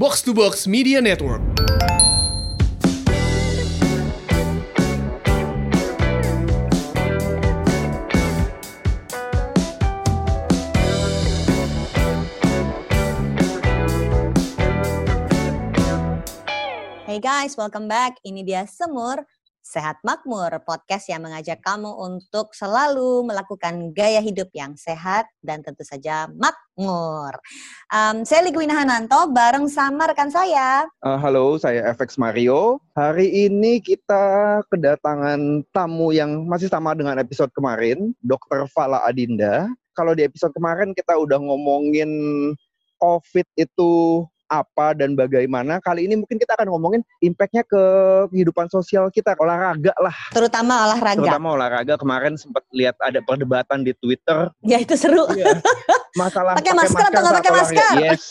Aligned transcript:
Box 0.00 0.22
to 0.22 0.32
Box 0.32 0.66
Media 0.66 0.96
Network. 0.96 1.44
Hey 17.04 17.20
guys, 17.20 17.60
welcome 17.60 17.84
back. 17.84 18.16
Ini 18.24 18.40
dia 18.40 18.64
Semur 18.64 19.20
Sehat 19.60 20.00
Makmur, 20.00 20.48
podcast 20.64 21.04
yang 21.12 21.20
mengajak 21.20 21.60
kamu 21.60 21.92
untuk 21.92 22.56
selalu 22.56 23.28
melakukan 23.28 23.92
gaya 23.92 24.24
hidup 24.24 24.48
yang 24.56 24.72
sehat 24.72 25.28
dan 25.44 25.60
tentu 25.60 25.84
saja 25.84 26.32
makmur. 26.32 27.36
Um, 27.92 28.24
saya 28.24 28.40
Ligwina 28.40 28.72
Hananto 28.72 29.28
bareng 29.28 29.68
sama 29.68 30.08
rekan 30.08 30.32
saya. 30.32 30.88
Uh, 31.04 31.20
halo, 31.20 31.60
saya 31.60 31.84
FX 31.92 32.16
Mario. 32.16 32.80
Hari 32.96 33.52
ini 33.52 33.84
kita 33.84 34.64
kedatangan 34.72 35.68
tamu 35.76 36.16
yang 36.16 36.48
masih 36.48 36.72
sama 36.72 36.96
dengan 36.96 37.20
episode 37.20 37.52
kemarin, 37.52 38.16
Dr. 38.24 38.64
Fala 38.72 39.04
Adinda. 39.04 39.68
Kalau 39.92 40.16
di 40.16 40.24
episode 40.24 40.56
kemarin 40.56 40.96
kita 40.96 41.20
udah 41.20 41.36
ngomongin 41.36 42.08
COVID 42.96 43.44
itu 43.60 44.24
apa 44.50 44.98
dan 44.98 45.14
bagaimana. 45.14 45.78
Kali 45.78 46.10
ini 46.10 46.18
mungkin 46.18 46.36
kita 46.36 46.58
akan 46.58 46.74
ngomongin 46.74 47.06
impactnya 47.22 47.62
ke 47.62 47.82
kehidupan 48.34 48.66
sosial 48.66 49.06
kita, 49.14 49.38
olahraga 49.38 49.94
lah. 50.02 50.16
Terutama 50.34 50.90
olahraga. 50.90 51.22
Terutama 51.22 51.48
olahraga. 51.54 51.94
Kemarin 51.94 52.34
sempat 52.34 52.66
lihat 52.74 52.98
ada 52.98 53.22
perdebatan 53.22 53.86
di 53.86 53.94
Twitter. 53.94 54.50
Ya 54.66 54.82
itu 54.82 54.98
seru. 54.98 55.30
Iya. 55.30 55.62
Masalah 56.18 56.58
pakai 56.58 56.74
masker, 56.74 56.98
masker 56.98 57.06
atau 57.14 57.20
nggak 57.22 57.36
pakai 57.38 57.52
masker? 57.54 57.92
Yes. 58.02 58.22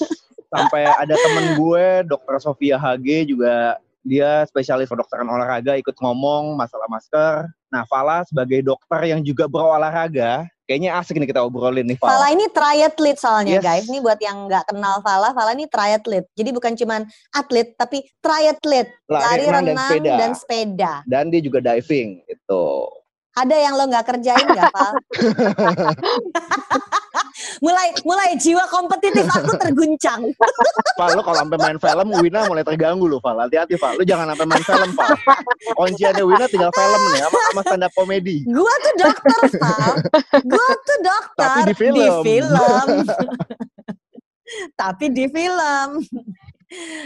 Sampai 0.52 0.84
ada 0.84 1.16
temen 1.16 1.56
gue, 1.56 1.86
Dokter 2.10 2.36
Sofia 2.44 2.76
HG 2.76 3.32
juga 3.32 3.80
dia 4.04 4.48
spesialis 4.50 4.90
kedokteran 4.90 5.28
olahraga 5.28 5.78
ikut 5.78 5.94
ngomong 6.02 6.58
masalah 6.58 6.90
masker. 6.90 7.46
Nah, 7.70 7.86
Fala 7.86 8.26
sebagai 8.26 8.66
dokter 8.66 9.14
yang 9.14 9.22
juga 9.22 9.46
berolahraga, 9.46 10.50
kayaknya 10.70 11.02
asik 11.02 11.18
nih 11.18 11.34
kita 11.34 11.42
obrolin 11.42 11.82
nih 11.90 11.98
Fala. 11.98 12.14
Fala 12.14 12.28
ini 12.30 12.46
triathlete 12.54 13.18
soalnya 13.18 13.58
Yes. 13.58 13.66
guys. 13.66 13.86
Ini 13.90 14.06
buat 14.06 14.22
yang 14.22 14.46
nggak 14.46 14.70
kenal 14.70 15.02
Fala, 15.02 15.34
Fala 15.34 15.58
ini 15.58 15.66
triathlete. 15.66 16.30
Jadi 16.38 16.50
bukan 16.54 16.78
cuman 16.78 17.10
atlet 17.34 17.74
tapi 17.74 18.06
triathlete. 18.22 18.94
Lari, 19.10 19.50
renang, 19.50 19.98
dan, 20.06 20.38
sepeda. 20.38 21.02
Dan 21.10 21.34
dia 21.34 21.42
juga 21.42 21.58
diving 21.58 22.22
itu. 22.30 22.66
Ada 23.34 23.56
yang 23.58 23.74
lo 23.74 23.90
nggak 23.90 24.06
kerjain 24.06 24.46
nggak, 24.46 24.70
Fal? 24.70 24.94
mulai 27.58 27.90
mulai 28.06 28.38
jiwa 28.38 28.64
kompetitif 28.70 29.26
aku 29.26 29.58
terguncang. 29.58 30.22
Fal, 31.00 31.16
lu 31.16 31.22
kalau 31.24 31.38
sampai 31.42 31.58
main 31.58 31.80
film, 31.80 32.08
Wina 32.20 32.46
mulai 32.46 32.64
terganggu 32.64 33.06
lu, 33.08 33.18
Fal. 33.24 33.40
Hati-hati, 33.40 33.80
Fal. 33.80 33.96
Lu 33.98 34.04
jangan 34.04 34.36
sampai 34.36 34.46
main 34.46 34.64
film, 34.64 34.90
Fal. 34.94 35.16
Kunciannya 35.78 36.24
Wina 36.24 36.46
tinggal 36.52 36.72
film 36.76 37.02
nih, 37.16 37.22
sama, 37.24 37.40
sama 37.40 37.62
stand 37.64 37.86
up 37.88 37.92
comedy. 37.96 38.38
Gua 38.46 38.74
tuh 38.84 38.94
dokter, 39.00 39.42
Fal. 39.58 39.94
Gua 40.44 40.70
tuh 40.84 41.00
dokter 41.02 41.50
Tapi 41.50 41.62
di 41.66 41.74
film. 41.76 41.96
Di 41.96 42.08
film. 42.26 42.88
Tapi 44.76 45.06
di 45.14 45.26
film. 45.30 45.90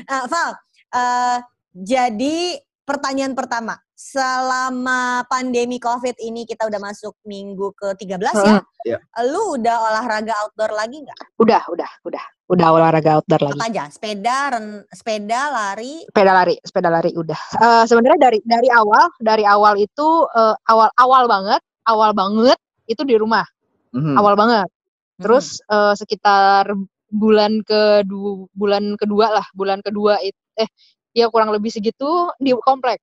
Nah, 0.09 0.23
Val, 0.27 0.49
uh, 0.91 1.37
jadi 1.71 2.59
pertanyaan 2.83 3.33
pertama, 3.33 3.79
selama 3.95 5.23
pandemi 5.31 5.79
COVID 5.79 6.19
ini 6.19 6.43
kita 6.43 6.67
udah 6.67 6.79
masuk 6.79 7.15
minggu 7.23 7.71
ke-13 7.79 8.35
ya. 8.43 8.59
Iya. 8.83 8.97
Lu 9.31 9.55
udah 9.55 9.75
olahraga 9.79 10.35
outdoor 10.43 10.75
lagi 10.75 11.03
nggak? 11.03 11.39
Udah, 11.39 11.63
udah, 11.71 11.89
udah. 12.03 12.23
Udah 12.51 12.67
olahraga 12.75 13.19
outdoor 13.19 13.41
lagi. 13.47 13.59
Apa 13.59 13.67
aja? 13.71 13.83
Sepeda, 13.87 14.37
ren, 14.51 14.83
sepeda, 14.91 15.41
lari. 15.49 16.03
Sepeda 16.11 16.31
lari, 16.35 16.55
sepeda 16.59 16.89
lari 16.91 17.11
udah. 17.15 17.41
Eh, 17.57 17.83
sebenarnya 17.87 18.19
dari 18.19 18.39
dari 18.43 18.69
awal, 18.69 19.07
dari 19.23 19.43
awal 19.47 19.79
itu 19.79 20.07
eh, 20.35 20.55
awal 20.67 20.91
awal 20.99 21.23
banget, 21.31 21.61
awal 21.87 22.11
banget 22.11 22.59
itu 22.91 23.01
di 23.07 23.15
rumah. 23.15 23.47
Mhm. 23.95 24.19
Awal 24.19 24.35
banget. 24.35 24.67
Hmm. 24.67 25.21
Terus 25.23 25.63
eh, 25.71 25.93
sekitar 25.95 26.75
bulan 27.13 27.63
kedua 27.63 28.49
bulan 28.51 28.99
kedua 28.99 29.25
lah, 29.39 29.45
bulan 29.55 29.79
kedua 29.79 30.19
itu 30.19 30.37
eh 30.59 30.69
ya 31.13 31.29
kurang 31.29 31.49
lebih 31.49 31.69
segitu 31.69 32.09
di 32.37 32.51
komplek. 32.59 32.99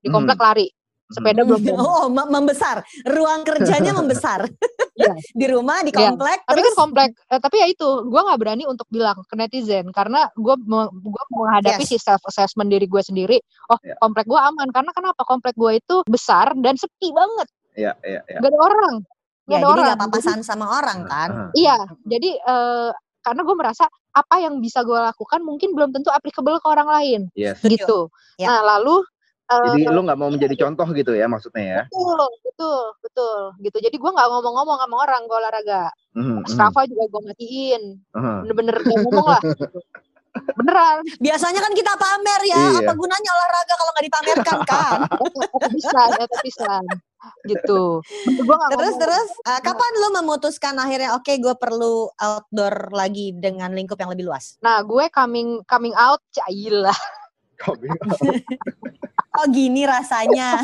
Di 0.00 0.08
Hmm. 0.08 0.16
komplek 0.16 0.40
lari. 0.40 0.68
Sepeda 1.06 1.42
belum. 1.42 1.58
Oh, 1.76 2.06
mem- 2.06 2.30
membesar. 2.30 2.80
Ruang 3.04 3.42
kerjanya 3.42 3.90
membesar. 3.98 4.46
Iya. 4.94 5.12
di 5.40 5.46
rumah, 5.46 5.80
di 5.80 5.90
Iya. 5.90 6.12
komplek. 6.12 6.38
tapi 6.44 6.56
terus 6.56 6.70
kan 6.70 6.78
komplek 6.78 7.10
eh, 7.26 7.40
tapi 7.40 7.56
ya 7.56 7.66
itu 7.66 7.88
gue 8.04 8.20
nggak 8.20 8.38
berani 8.38 8.64
untuk 8.64 8.84
bilang 8.86 9.16
ke 9.22 9.34
netizen 9.34 9.88
karena 9.90 10.28
gue 10.34 10.54
gue 10.54 11.24
menghadapi 11.30 11.82
Yes. 11.82 11.88
si 11.88 11.96
self 11.96 12.20
assessment 12.22 12.68
diri 12.68 12.84
gue 12.84 13.00
sendiri 13.00 13.40
oh 13.68 13.78
Iya. 13.80 13.96
komplek 13.98 14.24
gue 14.24 14.36
aman 14.36 14.68
karena 14.68 14.92
kenapa 14.92 15.24
komplek 15.24 15.54
gue 15.54 15.72
itu 15.74 15.96
besar 16.04 16.52
dan 16.54 16.76
sepi 16.76 17.10
banget 17.10 17.48
Iya, 17.72 17.92
iya, 18.02 18.20
iya. 18.24 18.38
gak 18.38 18.50
ada 18.50 18.60
orang 18.60 18.94
ya, 19.00 19.06
gak 19.46 19.56
ada 19.56 19.56
jadi 19.56 19.72
orang 19.72 19.84
nggak 19.88 20.00
papasan 20.04 20.38
sama 20.42 20.66
orang 20.70 20.98
kan. 21.06 21.30
Iya 21.52 21.76
jadi 22.04 22.30
eh, 22.36 22.90
karena 23.20 23.40
gue 23.40 23.56
merasa 23.56 23.84
apa 24.10 24.36
yang 24.42 24.58
bisa 24.58 24.82
gue 24.82 24.96
lakukan 24.96 25.40
mungkin 25.42 25.72
belum 25.72 25.90
tentu 25.94 26.10
applicable 26.10 26.58
ke 26.58 26.66
orang 26.68 26.88
lain 26.88 27.20
Yes. 27.38 27.62
Gitu 27.62 28.10
Ya. 28.40 28.48
nah 28.50 28.60
lalu 28.76 29.04
eh, 29.52 29.64
Jadi 29.76 29.92
lu 29.92 30.00
nggak 30.06 30.18
mau 30.18 30.30
menjadi 30.32 30.54
contoh 30.66 30.88
gitu 30.96 31.12
ya 31.12 31.28
maksudnya 31.28 31.64
ya? 31.64 31.82
betul 31.90 32.20
betul 32.46 32.82
betul 33.04 33.40
gitu 33.60 33.76
jadi 33.82 33.96
gue 33.96 34.10
nggak 34.10 34.28
ngomong-ngomong 34.32 34.78
sama 34.80 34.96
orang 35.04 35.22
gue 35.28 35.36
olahraga 35.36 35.82
mhm, 36.16 36.46
Strava 36.48 36.86
juga 36.88 37.04
gue 37.10 37.20
matiin 37.28 37.82
mhm. 38.16 38.36
bener-bener 38.46 38.76
gak 38.80 38.98
ngomong 39.04 39.26
lah 39.26 39.42
gitu. 39.50 39.78
beneran 40.54 41.02
Biasanya 41.18 41.58
kan 41.58 41.72
kita 41.74 41.92
pamer 41.98 42.40
ya. 42.46 42.54
Iya. 42.54 42.86
Apa 42.86 42.92
gunanya 42.94 43.30
olahraga 43.34 43.74
kalau 43.74 43.90
nggak 43.90 44.06
dipamerkan 44.06 44.58
kan? 44.62 44.98
bisa 45.74 45.98
ada 46.06 46.24
bisa 46.46 46.70
gitu 47.48 48.00
terus 48.76 48.94
terus 49.00 49.28
uh, 49.48 49.60
kapan 49.60 49.92
lu 50.00 50.08
memutuskan 50.20 50.74
akhirnya 50.76 51.16
oke 51.16 51.30
gue 51.30 51.54
perlu 51.56 52.08
outdoor 52.20 52.92
lagi 52.92 53.32
dengan 53.36 53.72
lingkup 53.72 53.96
yang 54.00 54.12
lebih 54.12 54.28
luas? 54.28 54.60
nah 54.60 54.80
gue 54.84 55.08
coming 55.12 55.64
coming 55.64 55.94
out 55.96 56.20
cailah 56.32 56.96
Coming 57.60 57.92
Oh 59.38 59.46
gini 59.46 59.86
rasanya. 59.86 60.58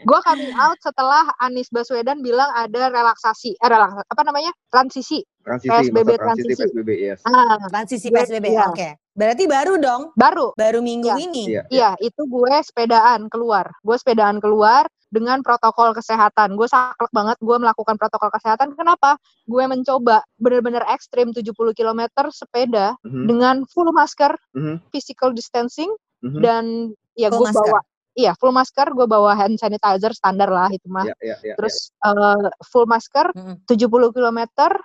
gue 0.00 0.20
coming 0.24 0.54
out 0.56 0.80
setelah 0.80 1.28
Anies 1.44 1.68
Baswedan 1.68 2.24
bilang 2.24 2.48
ada 2.56 2.88
relaksasi 2.88 3.52
eh 3.52 3.68
relaksasi 3.68 4.06
apa 4.08 4.22
namanya 4.24 4.48
transisi 4.72 5.20
transisi, 5.44 5.68
PSBB 5.92 6.16
transisi 6.16 6.56
transisi. 6.56 6.62
PSBB, 6.64 6.90
yes. 6.96 7.20
ah 7.28 7.60
Transisi 7.68 8.08
Iya, 8.08 8.16
PSBB. 8.16 8.46
iya. 8.48 8.64
Oke. 8.72 8.88
Berarti 9.20 9.44
baru 9.44 9.76
dong. 9.76 10.02
baru 10.16 10.56
Baru 10.56 10.80
minggu 10.80 11.06
Iya. 11.06 11.16
ini. 11.20 11.42
Iya. 11.46 11.62
iya 11.68 11.90
itu 12.00 12.24
gue 12.24 12.54
sepedaan 12.62 13.28
keluar 13.28 13.68
gue 13.80 13.92
sepedaan 13.94 14.40
keluar 14.40 14.88
dengan 15.08 15.42
protokol 15.42 15.92
kesehatan 15.92 16.54
gue 16.54 16.64
saklek 16.64 17.10
banget 17.10 17.36
gue 17.38 17.56
melakukan 17.58 17.98
protokol 17.98 18.30
kesehatan 18.30 18.72
kenapa 18.72 19.18
gue 19.44 19.64
mencoba 19.66 20.22
bener-bener 20.36 20.80
ekstrim 20.88 21.30
70 21.30 21.52
km 21.74 22.00
sepeda 22.30 22.94
Mhm, 23.02 23.26
dengan 23.26 23.56
full 23.66 23.90
masker 23.90 24.32
mhm, 24.54 24.80
physical 24.88 25.30
distancing 25.30 25.90
mhm. 26.22 26.40
dan 26.40 26.64
ya 27.12 27.28
Full 27.28 27.36
gue 27.36 27.46
masker? 27.50 27.66
bawa 27.66 27.80
iya 28.12 28.32
full 28.36 28.50
masker 28.50 28.86
gue 28.88 29.06
bawa 29.06 29.34
hand 29.34 29.56
sanitizer 29.56 30.10
standar 30.10 30.48
lah 30.48 30.70
itu 30.70 30.86
mah 30.86 31.04
Iya, 31.04 31.14
iya, 31.20 31.36
iya, 31.42 31.54
terus 31.54 31.90
eh, 32.00 32.46
full 32.64 32.86
masker 32.86 33.34
Mm-mm. 33.34 33.66
70 33.66 33.86
km 34.10 34.40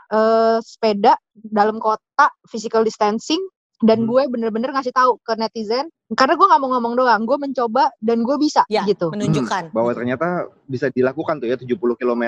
eh, 0.09 0.57
sepeda 0.59 1.13
dalam 1.33 1.77
kota 1.77 2.27
physical 2.45 2.81
distancing 2.81 3.39
dan 3.81 3.99
Hmm. 3.99 4.07
gue 4.07 4.21
bener-bener 4.29 4.69
ngasih 4.69 4.91
tahu 4.91 5.19
ke 5.19 5.35
netizen 5.35 5.87
karena 6.09 6.33
gue 6.33 6.45
nggak 6.45 6.61
mau 6.61 6.69
ngomong 6.71 6.93
doang 6.95 7.21
gue 7.23 7.35
mencoba 7.35 7.91
dan 7.99 8.21
gue 8.21 8.37
bisa 8.37 8.63
Ya, 8.67 8.85
gitu 8.85 9.11
Menunjukkan. 9.11 9.71
bahwa 9.71 9.91
ternyata 9.91 10.27
bisa 10.63 10.87
dilakukan 10.89 11.37
tuh 11.37 11.47
ya 11.47 11.57
70 11.57 11.75
km 11.95 12.23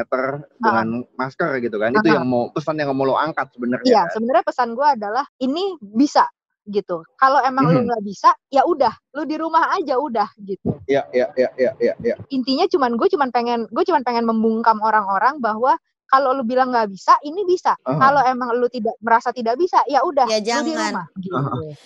dengan 0.57 0.87
masker 1.13 1.61
gitu 1.61 1.77
kan. 1.77 1.93
Itu 1.93 2.03
Ah. 2.05 2.15
yang 2.19 2.25
mau 2.25 2.49
pesan 2.49 2.75
yang 2.75 2.91
mau 2.91 3.05
lo 3.05 3.15
angkat 3.15 3.47
sebenarnya. 3.53 3.85
iya 3.85 4.01
kan? 4.03 4.13
sebenarnya 4.13 4.43
pesan 4.43 4.69
gue 4.73 4.87
adalah 4.89 5.25
ini 5.37 5.63
bisa 5.79 6.27
gitu 6.65 6.99
kalau 7.15 7.39
emang 7.39 7.63
lu 7.65 7.79
Mhm. 7.79 7.87
nggak 7.87 8.03
bisa 8.03 8.29
ya 8.49 8.59
udah 8.61 8.91
lu 9.13 9.23
di 9.23 9.39
rumah 9.39 9.71
aja 9.71 9.95
udah 9.95 10.27
gitu 10.37 10.75
Iya, 10.83 11.07
iya, 11.09 11.31
iya, 11.33 11.49
iya, 11.55 11.71
iya, 11.79 11.93
iya. 12.01 12.15
intinya 12.27 12.67
cuman 12.67 12.99
gue 12.99 13.07
cuman 13.07 13.31
pengen 13.31 13.71
gue 13.71 13.83
cuman 13.83 14.03
pengen 14.03 14.25
membungkam 14.25 14.75
orang-orang 14.79 15.39
bahwa 15.39 15.79
kalau 16.07 16.31
lu 16.31 16.43
bilang 16.43 16.71
nggak 16.71 16.87
bisa 16.87 17.13
ini 17.21 17.43
bisa 17.43 17.75
Ah. 17.83 17.99
kalau 17.99 18.21
emang 18.23 18.55
lu 18.55 18.67
tidak 18.67 18.95
merasa 18.97 19.29
tidak 19.29 19.55
bisa 19.55 19.83
ya 19.85 20.01
udah 20.01 20.25
Ya, 20.25 20.39
lu 20.39 20.41
di 20.41 20.47
jangan. 20.47 20.91
rumah 20.91 21.05
gitu. 21.15 21.35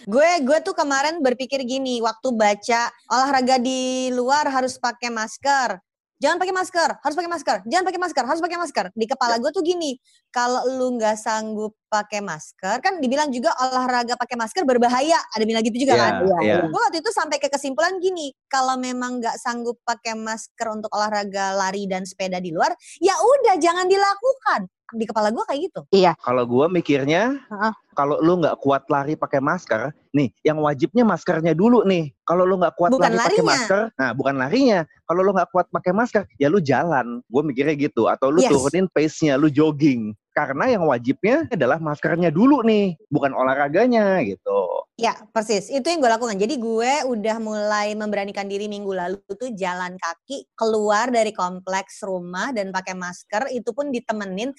Gue 0.06 0.30
gue 0.42 0.58
tuh 0.62 0.74
kemarin 0.74 1.20
berpikir 1.20 1.62
gini 1.62 2.00
waktu 2.00 2.30
baca 2.32 2.82
olahraga 3.08 3.58
di 3.58 4.10
luar 4.10 4.46
harus 4.48 4.78
pakai 4.78 5.10
masker. 5.10 5.78
Jangan 6.22 6.38
pakai 6.38 6.54
masker, 6.54 6.90
harus 7.02 7.16
pakai 7.18 7.32
masker. 7.34 7.58
Jangan 7.66 7.86
pakai 7.90 8.02
masker, 8.06 8.24
harus 8.30 8.42
pakai 8.46 8.60
masker. 8.62 8.86
Di 8.94 9.06
kepala 9.10 9.42
gue 9.42 9.50
tuh 9.50 9.66
gini, 9.66 9.98
kalau 10.30 10.62
lu 10.70 10.94
nggak 11.02 11.18
sanggup 11.18 11.74
pakai 11.90 12.22
masker, 12.22 12.78
kan 12.78 13.02
dibilang 13.02 13.34
juga 13.34 13.50
olahraga 13.58 14.14
pakai 14.14 14.38
masker 14.38 14.62
berbahaya. 14.62 15.18
Ada 15.34 15.44
bilang 15.50 15.66
gitu 15.66 15.82
juga 15.82 15.98
Iya, 15.98 16.04
kan? 16.06 16.14
Iya, 16.22 16.38
iya. 16.46 16.56
Gue 16.70 16.78
waktu 16.78 17.02
itu 17.02 17.10
sampai 17.10 17.42
ke 17.42 17.50
kesimpulan 17.50 17.98
gini, 17.98 18.38
kalau 18.46 18.78
memang 18.78 19.18
nggak 19.18 19.42
sanggup 19.42 19.82
pakai 19.82 20.14
masker 20.14 20.68
untuk 20.70 20.94
olahraga 20.94 21.58
lari 21.58 21.90
dan 21.90 22.06
sepeda 22.06 22.38
di 22.38 22.54
luar, 22.54 22.70
ya 23.02 23.18
udah 23.18 23.58
jangan 23.58 23.90
dilakukan. 23.90 24.70
Di 24.94 25.06
kepala 25.08 25.32
gue 25.32 25.44
kayak 25.48 25.62
gitu. 25.72 25.82
Kalau 26.22 26.44
gua 26.48 26.68
mikirnya, 26.68 27.40
Heeh. 27.48 27.74
kalau 27.96 28.20
lu 28.20 28.40
nggak 28.40 28.60
kuat 28.60 28.88
lari 28.92 29.16
pakai 29.16 29.40
masker, 29.40 29.92
nih 30.12 30.32
yang 30.44 30.60
wajibnya 30.60 31.04
maskernya 31.08 31.56
dulu 31.56 31.84
nih. 31.88 32.12
Kalau 32.28 32.44
lu 32.44 32.60
nggak 32.60 32.76
kuat 32.76 32.92
Bukan 32.92 33.12
lari 33.16 33.36
pakai 33.40 33.46
masker, 33.46 33.82
nah 33.96 34.10
bukan 34.12 34.36
larinya. 34.40 34.80
Kalau 35.08 35.22
lu 35.24 35.32
nggak 35.36 35.50
kuat 35.52 35.68
pakai 35.72 35.92
masker, 35.92 36.24
ya 36.40 36.48
lu 36.48 36.60
jalan. 36.64 37.20
Gue 37.28 37.42
mikirnya 37.44 37.76
gitu. 37.76 38.08
Atau 38.08 38.32
lu 38.32 38.40
Yes. 38.44 38.52
turunin 38.52 38.88
pace-nya, 38.92 39.36
lu 39.36 39.48
jogging. 39.52 40.16
Karena 40.42 40.66
yang 40.74 40.90
wajibnya 40.90 41.46
adalah 41.54 41.78
maskernya 41.78 42.34
dulu 42.34 42.66
nih, 42.66 42.98
bukan 43.14 43.30
olahraganya 43.38 44.26
gitu. 44.26 44.82
Ya, 44.98 45.14
persis. 45.30 45.70
Itu 45.70 45.86
yang 45.86 46.02
gue 46.02 46.10
lakukan. 46.10 46.38
Jadi 46.38 46.58
gue 46.58 46.94
udah 47.10 47.38
mulai 47.38 47.94
memberanikan 47.94 48.50
diri 48.50 48.66
minggu 48.66 48.90
lalu 48.90 49.22
tuh 49.38 49.54
jalan 49.54 49.94
kaki 49.98 50.50
keluar 50.58 51.14
dari 51.14 51.30
kompleks 51.30 52.02
rumah 52.02 52.50
dan 52.50 52.74
pakai 52.74 52.98
masker. 52.98 53.54
Itu 53.54 53.74
pun 53.74 53.94
ditemenin. 53.94 54.50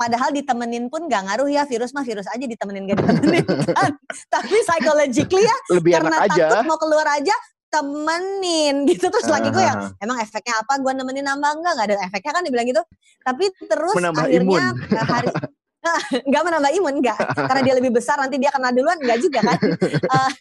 Padahal 0.00 0.32
ditemenin 0.32 0.88
pun 0.88 1.08
gak 1.08 1.28
ngaruh 1.28 1.48
ya. 1.52 1.68
Virus 1.68 1.92
mah 1.92 2.04
virus 2.08 2.28
aja 2.32 2.44
ditemenin 2.44 2.88
gak 2.88 3.00
ditemenin 3.04 3.44
kan. 3.76 3.92
Tapi 4.32 4.56
psychologically 4.64 5.44
ya 5.44 5.56
Lebih 5.76 5.92
karena 5.96 6.16
enak 6.16 6.32
aja. 6.32 6.44
takut 6.48 6.66
mau 6.68 6.80
keluar 6.80 7.06
aja 7.12 7.36
temenin 7.68 8.84
gitu. 8.88 9.08
Terus 9.08 9.28
lagi 9.28 9.48
gue 9.48 9.60
yang 9.62 9.92
emang 10.00 10.18
efeknya 10.20 10.60
apa? 10.60 10.80
Gue 10.80 10.92
nemenin 10.92 11.24
nambah 11.24 11.50
enggak? 11.60 11.72
Gak 11.76 11.86
ada 11.92 11.96
efeknya 12.04 12.32
kan 12.32 12.42
dibilang 12.44 12.66
gitu. 12.68 12.82
Tapi 13.22 13.44
terus 13.68 13.94
Menambah 13.96 14.24
akhirnya 14.24 14.60
imun. 14.60 14.62
eh, 14.92 15.06
hari 15.06 15.28
Enggak 16.26 16.42
menambah 16.44 16.72
imun, 16.74 16.94
enggak. 17.00 17.18
Karena 17.32 17.60
dia 17.64 17.74
lebih 17.78 17.94
besar, 17.94 18.18
nanti 18.18 18.36
dia 18.36 18.50
kena 18.50 18.74
duluan, 18.74 18.98
enggak 18.98 19.18
juga 19.22 19.40
kan. 19.40 19.58
Eh, 20.18 20.32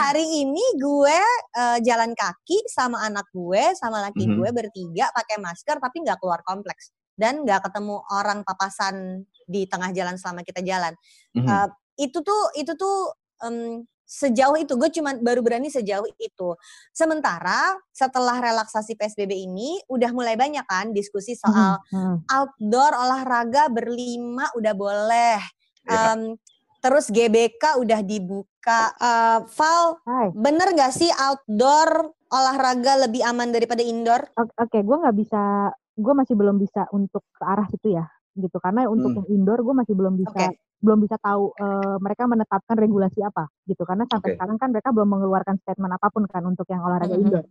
hari 0.00 0.24
ini 0.24 0.64
gue 0.80 1.18
eh, 1.54 1.78
jalan 1.84 2.16
kaki 2.16 2.64
sama 2.72 3.04
anak 3.04 3.28
gue, 3.30 3.76
sama 3.76 4.00
laki 4.00 4.24
Mhm. 4.24 4.34
gue 4.40 4.50
bertiga 4.50 5.12
pakai 5.12 5.36
masker, 5.36 5.76
tapi 5.76 6.00
nggak 6.02 6.18
keluar 6.18 6.40
kompleks. 6.40 6.90
Dan 7.12 7.44
nggak 7.44 7.68
ketemu 7.68 8.00
orang 8.08 8.42
papasan 8.42 9.22
di 9.44 9.68
tengah 9.68 9.92
jalan 9.92 10.16
selama 10.16 10.40
kita 10.40 10.64
jalan. 10.64 10.96
mhm. 11.36 11.46
Eh, 11.46 11.68
itu 12.08 12.18
tuh, 12.24 12.42
itu 12.56 12.72
tuh 12.74 13.12
em, 13.44 13.84
sejauh 14.08 14.56
itu, 14.56 14.72
gue 14.72 14.88
cuma 14.88 15.12
baru 15.14 15.44
berani 15.44 15.68
sejauh 15.68 16.08
itu. 16.16 16.56
Sementara 16.90 17.76
setelah 17.92 18.40
relaksasi 18.40 18.96
PSBB 18.96 19.36
ini, 19.36 19.76
udah 19.86 20.10
mulai 20.10 20.32
banyak 20.34 20.64
kan 20.64 20.90
diskusi 20.90 21.36
soal 21.36 21.76
Hmm. 21.92 22.24
outdoor 22.26 22.96
olahraga 22.96 23.68
berlima 23.68 24.48
udah 24.56 24.72
boleh. 24.72 25.38
Ya. 25.84 26.16
Em, 26.16 26.40
terus 26.80 27.12
GBK 27.12 27.76
udah 27.76 28.00
dibuka. 28.00 28.96
Eh, 28.96 29.38
Val, 29.44 30.00
Hai. 30.02 30.32
bener 30.32 30.72
gak 30.72 30.96
sih 30.96 31.12
outdoor 31.12 32.08
olahraga 32.28 33.04
lebih 33.04 33.20
aman 33.22 33.50
daripada 33.50 33.80
indoor? 33.80 34.24
Oke, 34.34 34.52
oke, 34.56 34.78
gue 34.80 34.96
nggak 35.00 35.16
bisa, 35.16 35.42
gue 35.94 36.14
masih 36.14 36.32
belum 36.32 36.56
bisa 36.56 36.88
untuk 36.92 37.24
ke 37.32 37.44
arah 37.44 37.68
situ 37.68 37.92
ya, 37.92 38.04
gitu. 38.34 38.56
Karena 38.56 38.84
untuk 38.86 39.12
Hmm. 39.12 39.18
yang 39.24 39.28
indoor 39.42 39.60
gue 39.60 39.74
masih 39.74 39.92
belum 39.92 40.14
bisa, 40.16 40.32
Oke. 40.32 40.56
Belum 40.78 40.98
bisa 41.02 41.16
tahu 41.18 41.50
eh, 41.54 41.96
mereka 41.98 42.24
menetapkan 42.24 42.76
regulasi 42.76 43.18
apa, 43.20 43.50
gitu. 43.64 43.82
Karena 43.82 44.06
sampai 44.06 44.32
Oke. 44.32 44.36
sekarang 44.38 44.56
kan 44.56 44.68
mereka 44.70 44.90
belum 44.90 45.08
mengeluarkan 45.10 45.58
statement 45.58 45.92
apa 45.92 46.06
pun 46.08 46.24
kan 46.24 46.42
untuk 46.42 46.66
yang 46.66 46.80
olahraga 46.80 47.12
Mhm. 47.12 47.22
indoor, 47.24 47.44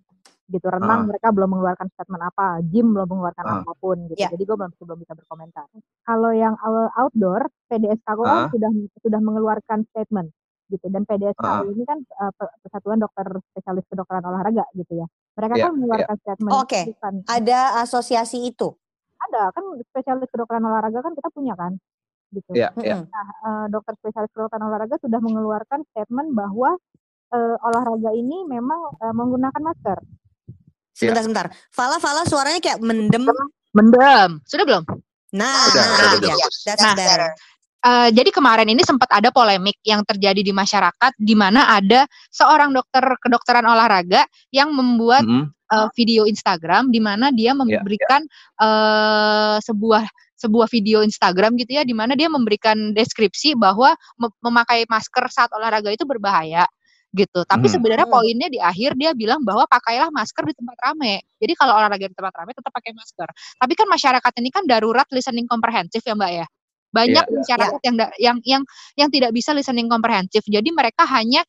gitu. 0.48 0.66
Renang 0.66 1.02
Ah. 1.04 1.08
mereka 1.08 1.28
belum 1.30 1.50
mengeluarkan 1.52 1.88
statement 1.92 2.24
apa, 2.26 2.46
gym 2.64 2.96
belum 2.96 3.08
mengeluarkan 3.08 3.46
Ah. 3.46 3.56
apa 3.62 3.72
pun, 3.76 3.98
gitu. 4.08 4.20
Ya. 4.20 4.32
Jadi 4.32 4.44
gue 4.44 4.56
belum 4.56 4.72
belum 4.74 5.00
bisa 5.04 5.14
berkomentar. 5.14 5.68
Kalau 6.02 6.32
yang 6.32 6.56
out- 6.58 6.94
outdoor, 6.96 7.42
PDSKO 7.68 8.24
kan 8.24 8.40
Ah. 8.40 8.50
sudah 8.50 8.72
sudah 8.98 9.20
mengeluarkan 9.20 9.84
statement, 9.92 10.32
gitu. 10.68 10.88
Dan 10.88 11.04
PDSKO 11.04 11.44
Ah. 11.44 11.68
ini 11.68 11.84
kan 11.84 12.00
eh, 12.00 12.32
Pe- 12.32 12.54
Persatuan 12.62 12.98
Dokter 12.98 13.28
Spesialis 13.50 13.84
Kedokteran 13.86 14.24
Olahraga, 14.24 14.64
gitu 14.72 14.94
ya. 14.96 15.08
Mereka 15.36 15.54
Ya, 15.54 15.64
kan 15.64 15.72
mengeluarkan 15.76 16.16
statement. 16.18 16.52
Oke. 16.56 16.82
bukan 16.90 17.14
Ada 17.28 17.60
asosiasi 17.82 18.40
itu. 18.46 18.72
ada 19.20 19.50
kan 19.50 19.66
spesialis 19.84 20.30
kedokteran 20.30 20.62
olahraga 20.62 21.02
kan 21.02 21.10
kita 21.12 21.34
punya 21.34 21.58
kan 21.58 21.74
gitu. 22.34 22.52
Ya, 22.54 22.72
ya. 22.82 23.02
Mm-mm. 23.04 23.10
Eh, 23.10 23.66
dokter 23.72 23.94
spesialis 24.00 24.32
kedokteran 24.34 24.68
olahraga 24.68 24.96
sudah 25.00 25.20
mengeluarkan 25.22 25.84
statement 25.94 26.36
bahwa 26.36 26.76
eh, 27.32 27.56
olahraga 27.64 28.12
ini 28.14 28.44
memang 28.48 28.96
eh, 28.98 29.14
menggunakan 29.16 29.62
masker. 29.62 29.98
Sebentar, 30.98 31.22
sebentar. 31.24 31.48
Fala, 31.70 32.02
Fala 32.02 32.26
suaranya 32.26 32.58
kayak 32.58 32.82
mendem. 32.82 33.30
Mendem. 33.76 34.42
Sudah 34.50 34.66
belum? 34.66 34.84
Nah, 35.38 35.70
Udah, 35.70 35.84
nah, 35.86 36.12
udah, 36.18 36.30
iya. 36.34 36.34
udah. 36.34 36.50
That's 36.66 36.84
better. 36.98 37.22
Eh, 37.78 38.10
jadi 38.10 38.30
kemarin 38.34 38.68
ini 38.74 38.82
sempat 38.82 39.06
ada 39.14 39.30
polemik 39.30 39.78
yang 39.86 40.02
terjadi 40.02 40.42
di 40.42 40.50
masyarakat 40.50 41.14
di 41.22 41.38
mana 41.38 41.70
ada 41.78 42.10
seorang 42.34 42.74
dokter 42.74 43.06
kedokteran 43.22 43.64
olahraga 43.64 44.26
yang 44.50 44.74
membuat 44.74 45.22
Mhm. 45.24 45.54
eh, 45.54 45.88
video 45.94 46.26
Instagram 46.26 46.90
di 46.90 46.98
mana 46.98 47.30
dia 47.30 47.54
memberikan 47.54 48.26
eh, 48.58 49.56
sebuah 49.62 50.04
sebuah 50.38 50.70
video 50.70 51.02
Instagram 51.02 51.58
gitu 51.58 51.76
ya 51.76 51.84
di 51.84 51.98
mana 51.98 52.14
dia 52.14 52.30
memberikan 52.30 52.94
deskripsi 52.94 53.58
bahwa 53.58 53.98
mem- 54.16 54.38
memakai 54.40 54.86
masker 54.86 55.26
saat 55.28 55.50
olahraga 55.52 55.90
itu 55.90 56.06
berbahaya 56.06 56.64
gitu. 57.12 57.42
Tapi 57.44 57.66
Hmm. 57.66 57.74
sebenarnya 57.74 58.06
Hmm. 58.06 58.14
poinnya 58.14 58.48
di 58.48 58.60
akhir 58.62 58.94
dia 58.94 59.12
bilang 59.18 59.42
bahwa 59.42 59.66
pakailah 59.66 60.14
masker 60.14 60.46
di 60.46 60.54
tempat 60.54 60.78
ramai. 60.78 61.18
Jadi 61.42 61.54
kalau 61.58 61.74
olahraga 61.74 62.06
di 62.06 62.14
tempat 62.14 62.34
ramai 62.38 62.54
tetap 62.54 62.70
pakai 62.70 62.94
masker. 62.94 63.28
Tapi 63.58 63.74
kan 63.74 63.88
masyarakat 63.90 64.34
ini 64.38 64.50
kan 64.54 64.64
darurat 64.70 65.08
listening 65.10 65.50
komprehensif 65.50 66.06
ya 66.06 66.14
Mbak 66.14 66.32
ya. 66.32 66.46
Banyak 66.94 67.26
Iya. 67.26 67.36
masyarakat 67.42 67.82
yang 67.84 67.96
da- 67.98 68.16
yang 68.22 68.38
yang 68.46 68.64
yang 68.96 69.10
tidak 69.10 69.32
bisa 69.34 69.52
listening 69.52 69.90
komprehensif. 69.90 70.46
Jadi 70.46 70.70
mereka 70.70 71.04
hanya 71.10 71.42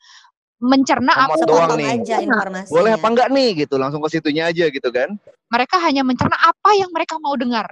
mencerna 0.58 1.14
apa 1.14 1.38
yang 1.38 1.46
doang 1.46 1.70
Sepotong 1.70 1.78
nih. 1.78 1.88
aja 2.02 2.16
informasinya. 2.18 2.74
Boleh 2.74 2.90
apa 2.96 3.06
enggak 3.06 3.28
nih 3.30 3.48
gitu, 3.62 3.74
langsung 3.78 4.00
ke 4.02 4.08
situnya 4.10 4.50
aja 4.50 4.64
gitu 4.66 4.88
kan. 4.90 5.14
mereka 5.48 5.80
hanya 5.80 6.04
mencerna 6.04 6.36
apa 6.36 6.76
yang 6.76 6.92
mereka 6.92 7.16
mau 7.16 7.32
dengar 7.32 7.64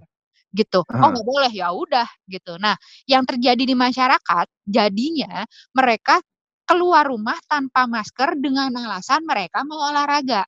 gitu. 0.56 0.80
Oh 0.88 0.96
Ah. 1.04 1.12
nggak 1.12 1.26
boleh 1.28 1.52
ya 1.52 1.68
udah 1.70 2.08
gitu. 2.26 2.56
Nah, 2.56 2.74
yang 3.04 3.22
terjadi 3.28 3.60
di 3.62 3.76
masyarakat 3.76 4.46
jadinya 4.64 5.44
mereka 5.76 6.18
keluar 6.66 7.06
rumah 7.06 7.36
tanpa 7.46 7.86
masker 7.86 8.34
dengan 8.40 8.72
alasan 8.74 9.22
mereka 9.22 9.62
mau 9.62 9.86
olahraga 9.86 10.42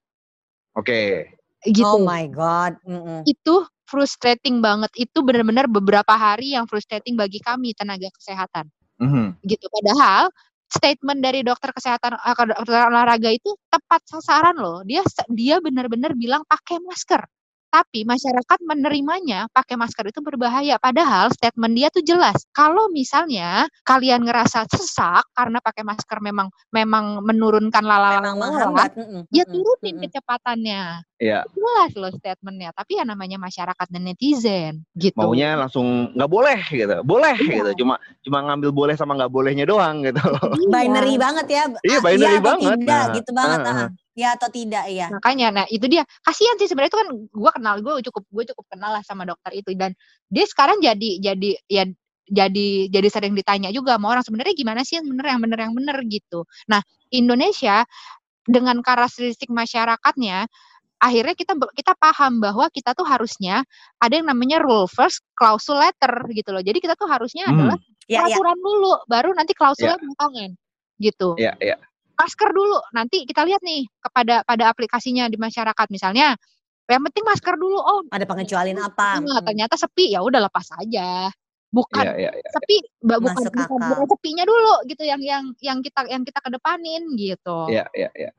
Oke. 0.75 1.31
gitu. 1.63 1.87
Oh 1.87 2.03
my 2.03 2.27
god. 2.33 2.75
Mm-mm. 2.89 3.23
Itu 3.23 3.69
frustrating 3.87 4.59
banget. 4.65 4.91
Itu 4.99 5.23
benar-benar 5.23 5.71
beberapa 5.71 6.11
hari 6.17 6.59
yang 6.59 6.67
frustrating 6.67 7.15
bagi 7.15 7.39
kami 7.39 7.73
tenaga 7.77 8.11
kesehatan 8.19 8.67
Mhm. 8.99 9.39
gitu. 9.47 9.67
Padahal 9.71 10.29
statement 10.69 11.25
dari 11.25 11.41
dokter 11.47 11.73
kesehatan 11.73 12.19
eh, 12.19 12.35
dokter 12.35 12.83
olahraga 12.91 13.31
itu 13.33 13.55
tepat 13.73 14.03
sasaran 14.11 14.59
loh. 14.59 14.83
Dia 14.85 15.01
dia 15.33 15.63
benar-benar 15.63 16.13
bilang 16.19 16.43
pakai 16.45 16.83
masker. 16.83 17.23
Tapi 17.69 18.01
masyarakat 18.09 18.59
menerimanya 18.65 19.45
pakai 19.53 19.77
masker 19.77 20.09
itu 20.09 20.25
berbahaya. 20.25 20.81
Padahal 20.81 21.29
statement 21.37 21.77
dia 21.77 21.93
tuh 21.93 22.01
jelas. 22.01 22.49
Kalau 22.57 22.89
misalnya 22.89 23.69
kalian 23.85 24.25
ngerasa 24.25 24.65
sesak 24.73 25.29
karena 25.37 25.61
pakai 25.61 25.85
masker 25.85 26.17
memang 26.25 26.49
memang 26.73 27.21
menurunkan 27.21 27.85
Memang 27.85 28.01
lalala 28.01 28.33
menghambat. 28.35 28.91
Mm-mm. 28.97 29.23
ya 29.29 29.45
turunin 29.45 30.01
kecepatannya. 30.01 30.83
Iya. 31.21 31.45
Jelas 31.51 31.91
loh 31.99 32.13
statementnya. 32.17 32.73
Tapi 32.73 32.97
ya 32.97 33.05
namanya 33.05 33.37
masyarakat 33.37 33.87
dan 33.93 34.03
netizen 34.03 34.73
gitu. 34.97 35.19
Maunya 35.21 35.53
langsung 35.59 36.15
nggak 36.17 36.31
boleh 36.31 36.59
gitu. 36.73 36.97
Boleh 37.05 37.37
Iya. 37.37 37.53
gitu. 37.61 37.85
Cuma 37.85 38.01
cuma 38.25 38.39
ngambil 38.49 38.71
boleh 38.73 38.95
sama 38.97 39.13
nggak 39.13 39.29
bolehnya 39.29 39.69
doang 39.69 40.01
gitu. 40.09 40.25
Iya. 40.25 40.69
binary 40.73 41.15
banget 41.21 41.47
ya. 41.53 41.63
Iya, 41.85 41.99
binary 42.01 42.39
atau 42.41 42.47
banget. 42.49 42.77
Tidak, 42.81 42.89
Nah, 42.89 43.17
gitu 43.19 43.31
banget. 43.37 43.59
ah, 43.61 43.69
ah. 43.85 43.89
Ya 44.19 44.35
atau 44.35 44.51
tidak 44.51 44.91
ya. 44.91 45.07
makanya 45.15 45.63
nah 45.63 45.67
itu 45.71 45.87
dia 45.87 46.03
kasihan 46.27 46.59
sih 46.59 46.67
sebenarnya 46.67 46.91
itu 46.91 46.99
kan 46.99 47.09
gue 47.31 47.51
kenal 47.55 47.75
gue 47.79 47.93
cukup 48.11 48.27
gue 48.27 48.45
cukup 48.51 48.67
kenal 48.67 48.91
lah 48.99 49.03
sama 49.07 49.23
dokter 49.23 49.55
itu 49.55 49.71
dan 49.79 49.95
dia 50.27 50.43
sekarang 50.43 50.83
jadi 50.83 51.23
jadi 51.23 51.51
ya 51.71 51.87
jadi 52.27 52.69
jadi 52.91 53.09
sering 53.09 53.39
ditanya 53.39 53.71
juga 53.71 53.95
sama 53.95 54.19
orang 54.19 54.27
sebenarnya 54.27 54.59
gimana 54.59 54.83
sih 54.83 54.99
yang 54.99 55.07
bener 55.07 55.27
yang 55.31 55.41
bener 55.41 55.59
yang 55.71 55.75
bener 55.79 55.97
gitu 56.11 56.43
nah 56.67 56.83
Indonesia 57.15 57.87
dengan 58.43 58.83
karakteristik 58.83 59.55
masyarakatnya 59.55 60.51
akhirnya 60.99 61.35
kita 61.39 61.55
kita 61.79 61.95
paham 61.95 62.43
bahwa 62.43 62.67
kita 62.75 62.91
tuh 62.99 63.07
harusnya 63.07 63.63
ada 64.03 64.19
yang 64.19 64.27
namanya 64.27 64.59
rule 64.59 64.91
first 64.91 65.23
klausul 65.39 65.79
letter 65.79 66.11
gitu 66.35 66.51
loh 66.51 66.61
jadi 66.61 66.83
kita 66.83 66.99
tuh 66.99 67.07
harusnya 67.07 67.47
Hmm. 67.47 67.55
adalah 67.55 67.79
Ya, 68.09 68.25
ya. 68.25 68.35
peraturan 68.35 68.59
dulu 68.59 68.93
baru 69.07 69.31
nanti 69.37 69.53
klausulnya 69.55 70.01
belakangan 70.01 70.51
gitu 70.99 71.39
Iya, 71.39 71.55
iya. 71.63 71.77
Masker 72.19 72.51
dulu. 72.51 72.79
Nanti 72.91 73.23
kita 73.23 73.47
lihat 73.47 73.63
nih 73.63 73.87
kepada 74.03 74.43
pada 74.43 74.65
aplikasinya 74.69 75.31
di 75.31 75.39
masyarakat 75.39 75.87
misalnya. 75.89 76.35
Yang 76.89 77.03
penting 77.13 77.25
masker 77.25 77.55
dulu. 77.55 77.79
Oh, 77.79 78.01
Ada 78.11 78.25
pengecualian 78.27 78.81
apa? 78.81 79.21
nah, 79.23 79.39
Mm. 79.39 79.47
ternyata 79.47 79.75
sepi 79.79 80.17
ya 80.17 80.25
udah 80.25 80.41
lepas 80.51 80.67
aja. 80.83 81.31
Bukan 81.69 82.01
Iya, 82.01 82.17
iya, 82.17 82.31
iya. 82.33 82.49
sepi, 82.49 82.81
bukan, 83.05 83.29
Masuk 83.29 83.53
bukan, 83.53 83.81
bukan 83.93 84.07
sepinya 84.09 84.45
dulu 84.49 84.75
gitu 84.89 85.05
yang 85.05 85.21
yang 85.21 85.45
yang 85.61 85.79
kita 85.85 86.01
yang 86.09 86.25
kita 86.25 86.41
kedepanin 86.41 87.13
gitu. 87.13 87.69
Iya, 87.69 87.85
iya, 87.93 88.09
iya. 88.17 88.31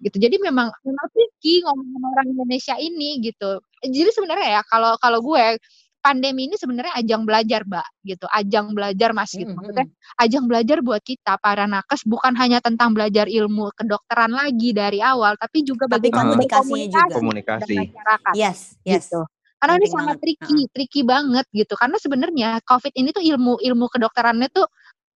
Gitu. 0.00 0.16
Jadi 0.16 0.40
memang 0.40 0.72
memang 0.88 1.06
tricky 1.12 1.60
ngomong 1.68 2.00
orang 2.16 2.32
Indonesia 2.32 2.80
ini 2.80 3.20
gitu. 3.20 3.60
Jadi 3.84 4.08
sebenarnya 4.08 4.56
ya 4.56 4.62
kalau 4.64 4.96
kalau 4.96 5.20
gue 5.20 5.60
pandemi 6.08 6.48
ini 6.48 6.56
sebenarnya 6.56 6.96
ajang 6.96 7.28
belajar, 7.28 7.68
Mbak, 7.68 7.88
gitu. 8.08 8.24
Ajang 8.32 8.72
belajar 8.72 9.12
Mas 9.12 9.36
gitu. 9.36 9.52
Mm, 9.52 9.60
Maksudnya 9.60 9.86
ajang 10.24 10.44
belajar 10.48 10.78
buat 10.80 11.04
kita 11.04 11.36
para 11.44 11.68
nakes 11.68 12.08
bukan 12.08 12.32
hanya 12.40 12.64
tentang 12.64 12.96
belajar 12.96 13.28
ilmu 13.28 13.68
kedokteran 13.76 14.32
lagi 14.32 14.72
dari 14.72 15.04
awal, 15.04 15.36
tapi 15.36 15.68
juga 15.68 15.84
Tapi 15.84 16.08
bagaimana 16.08 16.32
komunikasinya 16.32 16.88
juga. 16.88 17.14
Komunikasi. 17.20 17.68
dengan 17.68 17.84
masyarakat 17.92 18.32
Yes, 18.32 18.58
yes. 18.88 19.12
gitu. 19.12 19.20
Karena 19.58 19.74
ini 19.76 19.88
sangat 19.90 20.16
banget. 20.16 20.22
tricky, 20.24 20.60
tricky 20.72 21.00
banget 21.04 21.46
gitu. 21.52 21.74
Karena 21.76 21.96
sebenarnya 22.00 22.48
COVID 22.64 22.92
ini 22.96 23.08
tuh 23.12 23.20
ilmu 23.26 23.60
ilmu 23.60 23.86
kedokterannya 23.92 24.48
tuh 24.48 24.64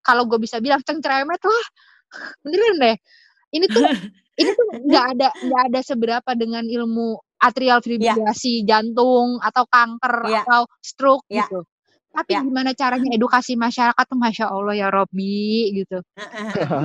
kalau 0.03 0.27
gue 0.27 0.41
bisa 0.41 0.59
bilang 0.59 0.83
cengceremet 0.83 1.39
lah. 1.39 1.65
Beneran 2.43 2.75
deh. 2.81 2.97
Ini 3.53 3.65
tuh 3.69 3.85
ini 4.41 4.49
tuh 4.57 4.65
nggak 4.89 5.05
ada 5.15 5.29
nggak 5.45 5.61
ada 5.71 5.79
seberapa 5.85 6.31
dengan 6.33 6.65
ilmu 6.65 7.21
atrial 7.41 7.81
fibrillasi 7.81 8.61
jantung 8.63 9.41
atau 9.41 9.65
kanker 9.65 10.15
Iya. 10.29 10.41
atau 10.45 10.61
stroke 10.79 11.25
Iya. 11.27 11.49
gitu. 11.49 11.65
Tapi 12.11 12.35
Iya. 12.35 12.43
gimana 12.43 12.71
caranya 12.75 13.09
edukasi 13.15 13.55
masyarakat 13.55 14.03
tuh 14.03 14.19
masya 14.19 14.51
Allah 14.51 14.75
ya 14.75 14.87
Robi 14.91 15.71
gitu. 15.79 16.03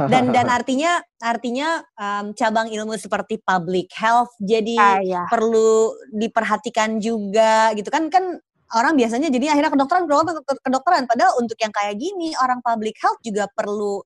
dan 0.06 0.30
dan 0.30 0.46
artinya 0.46 1.02
artinya 1.18 1.82
em, 1.98 2.30
cabang 2.32 2.70
ilmu 2.70 2.94
seperti 2.94 3.42
public 3.42 3.90
health 3.90 4.30
jadi 4.38 4.78
Kayak 5.02 5.26
perlu 5.26 5.92
diperhatikan 6.14 7.02
juga 7.02 7.74
gitu 7.74 7.90
kan 7.90 8.06
kan 8.06 8.38
orang 8.74 8.94
biasanya 8.94 9.26
jadi 9.26 9.54
akhirnya 9.54 9.74
kedokteran 9.74 10.06
kedokteran 10.06 10.58
kedokteran 10.62 11.02
padahal 11.06 11.38
untuk 11.42 11.58
yang 11.58 11.74
kayak 11.74 11.98
gini 11.98 12.30
orang 12.38 12.62
public 12.62 12.94
health 13.02 13.18
juga 13.22 13.50
perlu 13.50 14.02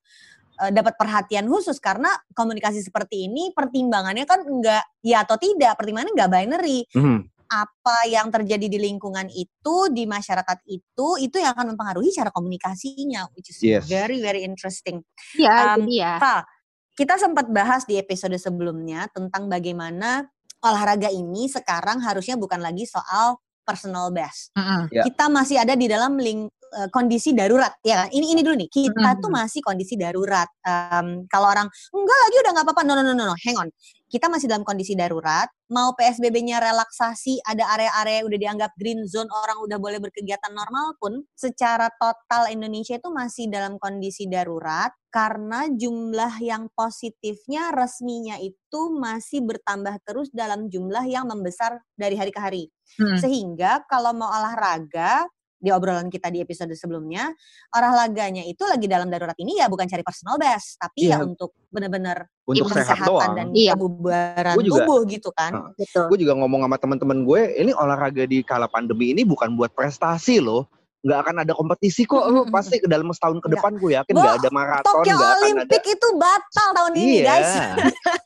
eh, 0.61 0.71
dapat 0.71 0.95
perhatian 0.95 1.49
khusus 1.49 1.81
karena 1.81 2.09
komunikasi 2.33 2.81
seperti 2.81 3.27
ini 3.27 3.51
pertimbangannya 3.51 4.25
kan 4.25 4.45
enggak 4.45 4.85
ya 5.01 5.25
atau 5.25 5.41
tidak 5.41 5.75
pertimbangannya 5.75 6.13
enggak 6.15 6.33
binary 6.33 6.85
Hmm. 6.93 7.25
apa 7.51 8.07
yang 8.07 8.31
terjadi 8.31 8.71
di 8.71 8.79
lingkungan 8.79 9.27
itu 9.27 9.77
di 9.91 10.07
masyarakat 10.07 10.59
itu 10.69 11.09
itu 11.19 11.37
yang 11.41 11.51
akan 11.51 11.75
mempengaruhi 11.75 12.15
cara 12.15 12.31
komunikasinya 12.31 13.27
which 13.35 13.51
is 13.51 13.59
Yes. 13.59 13.89
very 13.89 14.21
very 14.21 14.45
interesting 14.45 15.03
Iya, 15.35 15.75
Um, 15.75 15.89
ya. 15.91 16.21
Val, 16.23 16.47
kita 16.95 17.17
sempat 17.17 17.49
bahas 17.51 17.89
di 17.89 17.97
episode 17.97 18.37
sebelumnya 18.37 19.11
tentang 19.11 19.49
bagaimana 19.49 20.29
olahraga 20.61 21.09
ini 21.09 21.49
sekarang 21.49 22.05
harusnya 22.05 22.37
bukan 22.37 22.61
lagi 22.61 22.85
soal 22.85 23.41
personal 23.65 24.13
best. 24.13 24.53
Mm-mm. 24.53 24.93
Ya. 24.93 25.03
Kita 25.09 25.27
masih 25.27 25.57
ada 25.63 25.73
di 25.73 25.89
dalam 25.89 26.21
ling- 26.21 26.51
eh, 26.77 26.89
kondisi 26.95 27.35
darurat, 27.35 27.75
ya 27.83 28.05
kan? 28.05 28.09
Ini 28.11 28.27
ini 28.37 28.41
dulu 28.41 28.57
nih, 28.61 28.71
kita 28.71 29.17
Mm-mm. 29.17 29.23
tuh 29.23 29.31
masih 29.31 29.61
kondisi 29.63 29.95
darurat. 29.99 30.49
Em, 30.63 31.27
kalau 31.27 31.51
orang 31.51 31.67
enggak 31.95 32.19
lagi 32.27 32.37
udah 32.43 32.51
nggak 32.55 32.67
apa-apa, 32.67 32.83
no 32.87 32.93
no 32.99 33.03
no 33.03 33.13
no, 33.15 33.25
no, 33.31 33.37
hang 33.43 33.59
on. 33.59 33.69
Kita 34.11 34.27
masih 34.27 34.51
dalam 34.51 34.67
kondisi 34.67 34.99
darurat, 34.99 35.47
mau 35.71 35.95
PSBB-nya 35.95 36.59
relaksasi, 36.59 37.47
ada 37.47 37.63
area-area 37.79 38.27
udah 38.27 38.39
dianggap 38.43 38.75
green 38.75 39.07
zone, 39.07 39.31
orang 39.31 39.63
udah 39.63 39.79
boleh 39.79 40.03
berkegiatan 40.03 40.51
normal 40.51 40.99
pun, 40.99 41.23
secara 41.39 41.87
total 41.95 42.51
Indonesia 42.51 42.99
itu 42.99 43.07
masih 43.07 43.47
dalam 43.47 43.79
kondisi 43.79 44.27
darurat 44.27 44.91
karena 45.15 45.67
jumlah 45.71 46.39
yang 46.43 46.71
positifnya 46.75 47.75
resminya 47.75 48.39
itu 48.39 48.95
masih 48.95 49.43
bertambah 49.43 49.99
terus 50.07 50.31
dalam 50.31 50.71
jumlah 50.71 51.03
yang 51.07 51.27
membesar 51.27 51.83
dari 51.99 52.15
hari 52.15 52.31
ke 52.35 52.41
hari. 52.41 52.65
Mm. 52.99 53.19
Sehingga 53.19 53.87
kalau 53.91 54.15
mau 54.15 54.31
olahraga 54.31 55.27
di 55.61 55.69
obrolan 55.69 56.09
kita 56.09 56.33
di 56.33 56.41
episode 56.41 56.73
sebelumnya, 56.73 57.29
olahraganya 57.71 58.43
itu 58.43 58.65
lagi 58.65 58.89
dalam 58.89 59.13
darurat 59.13 59.37
ini 59.37 59.61
ya 59.61 59.69
bukan 59.69 59.85
cari 59.85 60.01
personal 60.01 60.41
best, 60.41 60.81
tapi 60.81 61.07
Iya. 61.07 61.21
ya 61.21 61.29
untuk 61.29 61.53
benar-benar 61.69 62.25
Untuk 62.49 62.73
sehat 62.73 62.97
kesehatan 62.97 63.07
doang. 63.07 63.33
dan 63.37 63.47
Iya. 63.53 63.73
kebugaran 63.77 64.55
Gua 64.57 64.65
juga- 64.65 64.77
tubuh 64.83 65.01
gitu 65.05 65.29
kan. 65.31 65.53
Heeh. 65.53 65.73
Betul. 65.79 66.05
gue 66.11 66.19
juga 66.25 66.33
ngomong 66.35 66.61
sama 66.65 66.77
teman-teman 66.81 67.19
gue, 67.23 67.41
ini 67.61 67.71
olahraga 67.71 68.25
di 68.25 68.41
kala 68.41 68.67
pandemi 68.67 69.13
ini 69.13 69.23
bukan 69.23 69.53
buat 69.55 69.71
prestasi 69.71 70.41
loh. 70.41 70.65
Nggak 71.01 71.19
akan 71.25 71.37
ada 71.45 71.53
kompetisi 71.57 72.05
kok. 72.05 72.25
Lu 72.29 72.45
pasti 72.53 72.77
ke 72.77 72.85
dalam 72.85 73.09
setahun 73.09 73.41
ke 73.41 73.49
Nggak. 73.49 73.57
depan 73.57 73.73
gue 73.77 73.91
yakin 73.97 74.13
nggak 74.17 74.37
ada 74.41 74.51
maraton, 74.53 74.85
Tokyo 75.01 75.13
nggak 75.13 75.17
akan 75.17 75.33
ada. 75.33 75.45
Olympic 75.45 75.83
itu 75.89 76.09
batal 76.17 76.69
tahun 76.77 76.93
ini 76.97 77.05
Iya. 77.05 77.25
guys. 77.25 77.51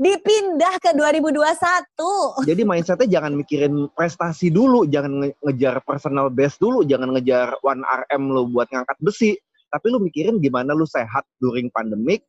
Dipindah 0.00 0.80
ke 0.80 0.96
2021. 0.96 2.48
Jadi 2.48 2.62
mindsetnya 2.64 3.08
jangan 3.20 3.36
mikirin 3.36 3.92
prestasi 3.92 4.48
dulu, 4.48 4.88
jangan 4.88 5.20
nge- 5.20 5.36
ngejar 5.44 5.84
personal 5.84 6.32
best 6.32 6.56
dulu, 6.56 6.80
jangan 6.82 7.12
ngejar 7.12 7.52
1RM 7.60 8.22
lu 8.32 8.48
buat 8.48 8.72
ngangkat 8.72 8.96
besi. 9.04 9.36
Tapi 9.68 9.86
lu 9.92 10.00
mikirin 10.00 10.40
gimana 10.40 10.72
lu 10.72 10.88
sehat 10.88 11.28
during 11.38 11.68
pandemic. 11.70 12.24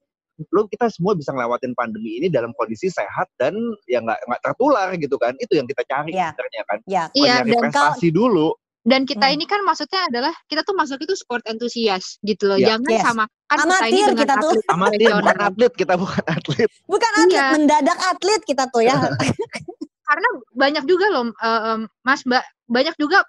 Lu 0.51 0.67
kita 0.67 0.89
semua 0.89 1.15
bisa 1.15 1.31
ngelewatin 1.31 1.71
pandemi 1.71 2.17
ini 2.17 2.27
dalam 2.27 2.51
kondisi 2.53 2.89
sehat 2.89 3.29
dan 3.37 3.55
ya 3.85 4.01
nggak 4.01 4.19
nggak 4.27 4.41
tertular 4.43 4.89
gitu 4.99 5.15
kan. 5.15 5.31
Itu 5.39 5.55
yang 5.55 5.69
kita 5.69 5.87
cari 5.87 6.11
Iya. 6.11 6.33
sebenarnya 6.35 6.63
kan. 6.67 6.79
Ya, 6.83 7.03
Iya, 7.15 7.33
nyari 7.41 7.51
dan 7.53 7.61
prestasi 7.63 8.07
dulu. 8.11 8.51
Dan 8.81 9.05
kita 9.05 9.29
Hmm. 9.29 9.35
ini 9.37 9.45
kan 9.45 9.61
maksudnya 9.61 10.09
adalah 10.09 10.33
kita 10.49 10.65
tuh 10.65 10.73
masuk 10.73 10.97
itu 10.97 11.13
sport 11.13 11.45
enthusiast 11.45 12.17
gitu 12.25 12.49
loh. 12.49 12.57
Iya. 12.57 12.75
Jangan 12.75 12.89
Yes. 12.89 13.03
samakan 13.05 13.29
kita 13.29 13.61
ini 13.61 13.61
Amatir 13.61 13.93
dengan 13.93 14.17
kita 14.17 14.33
tuh. 14.33 14.49
atlet 14.51 14.65
Amatir 14.65 14.99
bukan 15.13 15.37
atlet, 15.37 15.73
kita 15.77 15.93
bukan 16.01 16.23
atlet. 16.25 16.69
bukan 16.89 17.11
atlet, 17.13 17.29
Iya. 17.37 17.47
mendadak 17.53 17.99
atlet 18.01 18.41
kita 18.41 18.63
tuh 18.73 18.81
ya. 18.81 18.95
Karena 20.09 20.27
banyak 20.51 20.83
juga 20.89 21.05
loh 21.07 21.29
eh, 21.29 21.61
em, 21.71 21.81
Mas 22.01 22.25
Mbak, 22.25 22.43
banyak 22.67 22.95
juga 22.97 23.21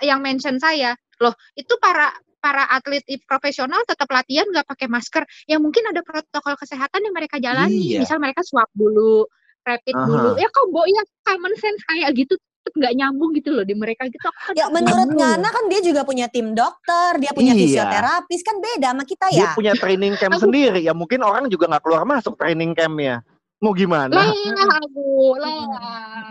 yang 0.00 0.22
mention 0.22 0.56
saya. 0.56 0.94
Loh, 1.18 1.34
itu 1.54 1.74
para 1.82 2.14
para 2.38 2.66
atlet 2.70 3.02
profesional 3.26 3.82
tetap 3.86 4.06
latihan 4.06 4.46
nggak 4.50 4.66
pakai 4.66 4.86
masker. 4.86 5.22
Ya 5.46 5.58
mungkin 5.58 5.82
ada 5.86 6.02
protokol 6.02 6.54
kesehatan 6.54 7.02
yang 7.02 7.14
mereka 7.14 7.38
jalani. 7.38 7.98
Iya. 7.98 8.02
Misal 8.02 8.22
mereka 8.22 8.42
swab 8.42 8.70
dulu, 8.70 9.26
rapid 9.62 9.94
Aha. 9.94 10.06
dulu. 10.06 10.30
Ya 10.38 10.46
kok 10.46 10.66
Bo, 10.70 10.82
ya 10.86 11.02
common 11.22 11.54
sense 11.58 11.82
kayak 11.86 12.10
gitu 12.14 12.34
tetap 12.62 12.78
nggak 12.78 12.94
nyambung 12.94 13.30
gitu 13.34 13.50
loh 13.50 13.66
di 13.66 13.74
mereka 13.74 14.06
gitu. 14.06 14.22
Aku 14.22 14.38
kan 14.38 14.54
Ya 14.54 14.70
menurut 14.70 15.10
nyambung. 15.10 15.18
Ngana 15.18 15.48
kan 15.50 15.64
dia 15.66 15.80
juga 15.82 16.00
punya 16.02 16.30
tim 16.30 16.54
dokter, 16.54 17.18
dia 17.18 17.34
punya 17.34 17.52
Iya. 17.52 17.60
fisioterapis 17.60 18.40
kan 18.40 18.56
beda 18.56 18.88
sama 18.94 19.02
kita 19.02 19.26
Dia 19.28 19.42
ya. 19.42 19.50
punya 19.52 19.74
training 19.74 20.14
camp 20.14 20.38
Aku- 20.38 20.46
sendiri. 20.46 20.80
Ya 20.80 20.94
mungkin 20.94 21.20
orang 21.20 21.50
juga 21.50 21.66
nggak 21.66 21.82
keluar 21.82 22.06
masuk 22.06 22.38
training 22.38 22.70
campnya. 22.72 23.26
Mau 23.58 23.74
gimana? 23.74 24.10
Lah 24.10 24.30
aku, 24.78 25.34
lah, 25.36 25.66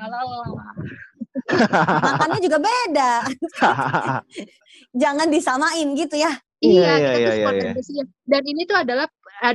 lah. 0.07 0.71
Makannya 2.01 2.39
juga 2.39 2.57
beda. 2.57 3.11
Jangan 5.01 5.27
disamain 5.27 5.88
gitu 5.93 6.15
ya. 6.15 6.31
Iya, 6.61 6.77
Iya, 6.77 6.93
iya, 6.93 7.11
kita 7.11 7.17
tuh 7.17 7.33
iya, 7.33 7.51
iya. 7.51 7.63
enthusiast. 7.73 8.11
Dan 8.21 8.43
ini 8.45 8.61
tuh 8.63 8.77
adalah 8.77 9.07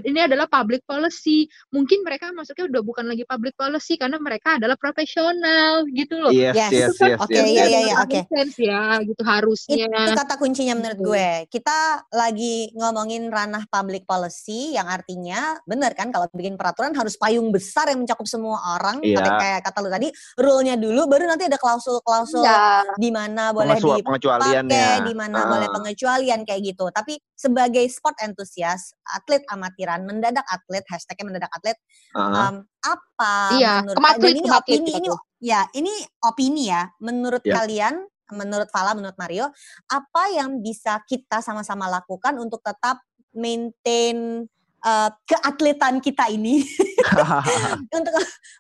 ini 0.02 0.20
adalah 0.20 0.46
public 0.46 0.82
policy. 0.82 1.46
Mungkin 1.70 2.02
mereka 2.02 2.34
masuknya 2.34 2.66
udah 2.66 2.82
bukan 2.82 3.06
lagi 3.06 3.22
public 3.22 3.54
policy 3.54 3.94
karena 3.94 4.18
mereka 4.18 4.58
adalah 4.58 4.74
profesional 4.74 5.86
gitu 5.88 6.18
loh. 6.18 6.30
yes, 6.30 6.54
Yes. 6.54 6.70
yes, 6.72 6.94
yes, 6.98 7.18
Oke, 7.22 7.32
yes, 7.32 7.46
iya, 7.46 7.64
iya, 7.64 7.80
iya, 7.86 7.94
Common 8.02 8.48
oke. 8.50 8.58
ya, 8.58 8.82
gitu 9.02 9.22
harusnya. 9.22 9.86
Itu 9.86 10.12
kata 10.14 10.34
kuncinya 10.36 10.74
menurut 10.74 10.98
Gitu. 10.98 11.06
gue. 11.06 11.30
Kita 11.48 11.78
lagi 12.10 12.56
ngomongin 12.74 13.28
ranah 13.28 13.64
public 13.66 14.02
policy 14.02 14.74
yang 14.74 14.86
artinya 14.86 15.54
bener 15.62 15.92
kan 15.92 16.10
kalau 16.10 16.26
bikin 16.32 16.56
peraturan 16.56 16.90
harus 16.92 17.14
payung 17.14 17.52
besar 17.52 17.86
yang 17.86 18.02
mencakup 18.02 18.26
semua 18.26 18.58
orang. 18.74 18.98
Iya. 19.00 19.22
Tapi 19.22 19.30
kayak 19.30 19.60
kata 19.62 19.78
lu 19.80 19.88
tadi, 19.88 20.08
rule-nya 20.36 20.74
dulu 20.74 21.06
baru 21.06 21.26
nanti 21.26 21.46
ada 21.46 21.56
klausul-klausul 21.56 22.42
Iya. 22.42 22.82
di 22.96 23.10
mana 23.10 23.52
boleh 23.52 23.76
Pengecualian- 23.76 24.02
dipakai, 24.02 24.06
pengecualiannya. 24.08 24.88
di 25.04 25.14
mana 25.14 25.38
Ah. 25.38 25.46
boleh 25.46 25.68
pengecualian 25.70 26.40
kayak 26.42 26.62
gitu. 26.64 26.86
Tapi 26.90 27.14
sebagai 27.32 27.84
sport 27.86 28.16
enthusiast, 28.20 28.96
atlet 29.04 29.44
amatiran, 29.76 30.00
mendadak 30.08 30.46
atlet, 30.48 30.84
hashtagnya 30.88 31.24
mendadak 31.28 31.52
atlet, 31.52 31.76
Ah. 32.16 32.48
um, 32.48 32.56
apa 32.80 33.34
Iya, 33.60 33.72
menurut 33.84 33.96
kematlit, 34.00 34.32
ini 34.32 34.40
kematlit 34.48 34.80
opini 34.80 34.90
ini 34.96 35.08
ya 35.36 35.60
ini 35.76 35.92
opini 36.24 36.62
ya 36.72 36.82
menurut 37.04 37.44
Ya. 37.44 37.60
kalian 37.60 37.94
menurut 38.32 38.72
Fala 38.72 38.96
menurut 38.96 39.14
Mario 39.20 39.52
apa 39.86 40.22
yang 40.32 40.64
bisa 40.64 40.98
kita 41.04 41.44
sama-sama 41.44 41.86
lakukan 41.92 42.34
untuk 42.40 42.64
tetap 42.64 43.04
maintain 43.36 44.48
uh, 44.86 45.10
keatletan 45.26 45.98
kita 45.98 46.30
ini. 46.30 46.62
Untuk 47.96 48.14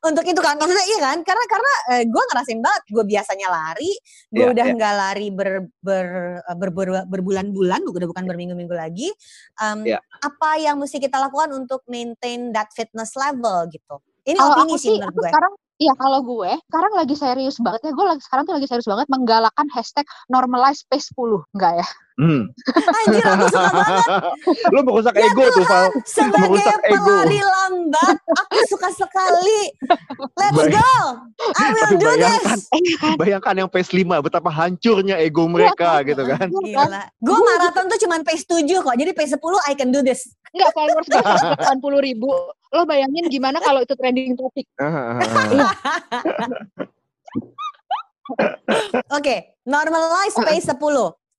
untuk 0.04 0.24
itu 0.26 0.40
kan. 0.42 0.54
Maksudnya 0.58 0.86
iya 0.86 0.98
kan? 1.02 1.18
Karena 1.22 1.44
karena 1.50 1.72
gue 2.06 2.22
ngerasain 2.30 2.60
banget. 2.62 2.82
Gue 2.90 3.04
biasanya 3.06 3.48
lari. 3.50 3.92
Gue 4.30 4.44
Iya, 4.46 4.52
udah 4.54 4.66
iya. 4.66 4.74
nggak 4.76 4.94
lari 4.94 5.28
ber, 5.34 5.50
ber, 5.82 6.06
ber, 6.42 6.70
ber- 6.70 7.06
berbulan-bulan. 7.10 7.80
Udah 7.86 8.06
bukan 8.10 8.24
berminggu-minggu 8.26 8.74
lagi. 8.74 9.08
Um, 9.58 9.82
Iya. 9.86 9.98
apa 10.22 10.50
yang 10.58 10.76
mesti 10.82 10.98
kita 10.98 11.18
lakukan 11.18 11.50
untuk 11.54 11.82
maintain 11.86 12.50
that 12.50 12.70
fitness 12.74 13.14
level 13.14 13.66
gitu? 13.70 13.98
Ini 14.26 14.34
Kalau 14.38 14.54
opini 14.58 14.74
aku 14.74 14.78
sih 14.78 14.90
sih, 14.90 14.96
menurut 14.98 15.14
aku 15.14 15.20
gue. 15.22 15.30
sekarang 15.30 15.54
Iya 15.76 15.92
kalau 16.00 16.24
gue 16.24 16.52
sekarang 16.72 16.92
lagi 16.96 17.14
serius 17.20 17.56
banget 17.60 17.80
ya. 17.84 17.92
Gue 17.92 18.06
lagi 18.08 18.22
sekarang 18.24 18.48
tuh 18.48 18.56
lagi 18.56 18.64
serius 18.64 18.88
banget 18.88 19.06
menggalakkan 19.12 19.68
hashtag 19.76 20.08
normalize 20.32 20.80
pace 20.88 21.12
10 21.12 21.44
enggak 21.52 21.84
ya 21.84 21.86
Hmm. 22.16 22.48
anjir 23.04 23.20
aku 23.20 23.44
suka 23.46 23.68
banget 23.76 24.04
Lu 24.72 24.80
merusak 24.80 25.14
Ya 25.14 25.28
ego 25.28 25.44
tuh, 25.50 25.62
Val. 25.62 25.84
sebagai 26.02 26.48
Merusak 26.48 26.80
ego. 26.82 26.96
pelari 27.12 27.40
lambat 27.40 28.16
aku 28.32 28.58
suka 28.66 28.88
sekali 28.90 29.60
let's 30.32 30.56
Bay- 30.56 30.72
go 30.72 30.92
I 31.52 31.66
will 31.68 31.82
Tapi 31.82 31.94
do 31.94 32.06
bayangkan, 32.08 32.56
this 32.56 32.96
bayangkan 33.14 33.54
yang 33.54 33.68
pace 33.68 33.90
5 33.90 34.00
betapa 34.18 34.48
hancurnya 34.48 35.16
ego 35.18 35.44
mereka 35.46 36.00
gitu 36.02 36.24
kan. 36.24 36.48
Gila. 36.48 37.02
Gue 37.18 37.38
maraton 37.38 37.84
tuh 37.86 37.98
cuman 37.98 38.20
pace 38.22 38.42
7 38.42 38.64
kok. 38.64 38.94
Jadi 38.94 39.12
pace 39.12 39.32
10 39.32 39.42
I 39.62 39.74
can 39.74 39.90
do 39.90 40.00
this. 40.00 40.24
Enggak 40.50 40.72
followers 40.72 41.04
gue 41.04 41.20
80 41.20 41.68
ribu 42.02 42.32
lo 42.68 42.82
bayangin 42.82 43.28
gimana 43.28 43.56
kalau 43.58 43.78
itu 43.78 43.92
trending 43.92 44.32
topik 44.32 44.64
Oke, 49.08 49.36
normalize 49.62 50.34
pace 50.36 50.66
10. 50.66 50.74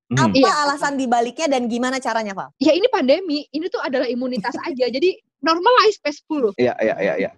Hmm. 0.08 0.32
Apa 0.32 0.40
Iya. 0.40 0.54
alasan 0.64 0.96
dibaliknya 0.96 1.52
dan 1.52 1.68
gimana 1.68 2.00
caranya, 2.00 2.32
Val? 2.32 2.56
ya 2.64 2.72
ini 2.72 2.88
pandemi 2.88 3.44
ini 3.52 3.68
tuh 3.68 3.84
adalah 3.84 4.08
imunitas 4.08 4.56
aja 4.68 4.88
jadi 4.88 5.20
normalize 5.44 6.00
pace 6.00 6.24
10 6.24 6.56
Iya, 6.56 6.74
iya, 6.80 6.96
iya, 7.04 7.14
iya. 7.28 7.32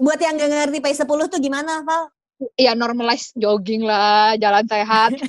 Buat 0.00 0.20
yang 0.20 0.40
gak 0.40 0.48
ngerti 0.48 0.80
pace 0.80 1.04
10 1.04 1.28
tuh 1.28 1.40
gimana, 1.40 1.84
Val? 1.84 2.08
ya 2.56 2.76
normalize 2.76 3.32
jogging 3.36 3.84
lah, 3.84 4.36
jalan 4.36 4.64
sehat. 4.68 5.12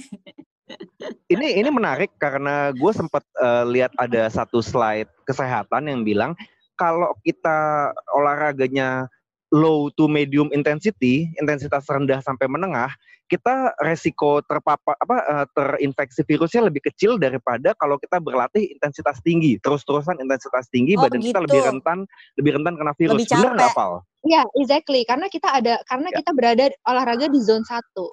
Ini 1.32 1.64
ini 1.64 1.70
menarik 1.72 2.12
karena 2.20 2.76
gue 2.76 2.92
sempat 2.92 3.24
eh, 3.40 3.64
lihat 3.72 3.96
ada 3.96 4.28
satu 4.28 4.60
slide 4.60 5.08
kesehatan 5.24 5.88
yang 5.88 6.04
bilang 6.04 6.36
kalau 6.76 7.16
kita 7.24 7.92
olahraganya 8.12 9.08
low 9.54 9.88
to 9.96 10.12
medium 10.12 10.52
intensity, 10.52 11.32
intensitas 11.40 11.88
rendah 11.88 12.20
sampai 12.20 12.52
menengah, 12.52 12.92
kita 13.28 13.76
resiko 13.84 14.40
terpapar 14.44 14.96
apa 15.00 15.18
eh, 15.24 15.46
terinfeksi 15.52 16.24
virusnya 16.24 16.68
lebih 16.68 16.84
kecil 16.88 17.20
daripada 17.20 17.76
kalau 17.76 18.00
kita 18.00 18.20
berlatih 18.24 18.72
intensitas 18.72 19.20
tinggi, 19.24 19.60
terus-terusan 19.60 20.20
intensitas 20.20 20.68
tinggi, 20.72 20.96
Oh, 20.96 21.04
badan 21.04 21.20
kita 21.20 21.40
begitu. 21.44 21.48
lebih 21.48 21.62
rentan 21.68 21.98
lebih 22.40 22.52
rentan 22.60 22.74
kena 22.80 22.94
virus. 22.96 23.20
Lebih 23.24 23.32
Bener 23.36 23.52
nggak? 23.56 23.74
Iya, 24.28 24.42
exactly. 24.60 25.02
Karena 25.08 25.28
kita 25.32 25.48
ada 25.56 25.80
karena 25.88 26.10
Ya. 26.12 26.16
kita 26.24 26.32
berada 26.36 26.66
olahraga 26.88 27.28
di 27.32 27.40
zone 27.40 27.64
1. 27.64 28.12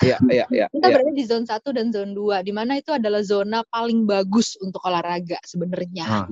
Iya, 0.00 0.16
iya, 0.32 0.44
iya. 0.48 0.66
Kita 0.72 0.88
iya. 0.88 0.94
berada 0.96 1.12
di 1.12 1.24
zone 1.28 1.44
1 1.44 1.68
dan 1.76 1.92
zone 1.92 2.12
2 2.16 2.40
di 2.40 2.52
mana 2.56 2.80
itu 2.80 2.88
adalah 2.88 3.20
zona 3.20 3.60
paling 3.68 4.08
bagus 4.08 4.56
untuk 4.64 4.80
olahraga 4.88 5.36
sebenarnya. 5.44 6.06
Ah, 6.08 6.26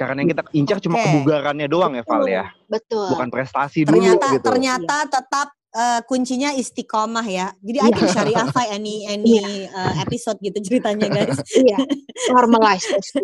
Karena 0.00 0.24
yang 0.24 0.30
kita 0.32 0.42
incar 0.56 0.76
cuma 0.80 0.96
Oke. 0.96 1.04
kebugarannya 1.04 1.68
doang 1.68 1.92
ya, 1.92 2.02
Val 2.08 2.24
ya. 2.24 2.44
Betul. 2.64 3.04
Bukan 3.12 3.28
prestasi 3.28 3.84
dulu 3.84 4.00
ternyata 4.00 4.26
gitu. 4.32 4.44
ternyata 4.48 4.96
tetap 5.04 5.48
eh, 5.70 6.00
kuncinya 6.02 6.50
istiqomah 6.50 7.26
ya. 7.28 7.52
Jadi 7.60 7.78
I 7.78 7.84
Iya. 7.84 7.94
can 7.94 8.08
syariahify 8.08 8.66
any 8.72 9.04
any 9.04 9.36
eh, 9.68 9.94
episode 10.00 10.40
gitu 10.40 10.56
ceritanya 10.58 11.06
guys. 11.06 11.36
Iya. 11.68 11.78
Normalize 12.28 12.88
itu. 12.96 13.20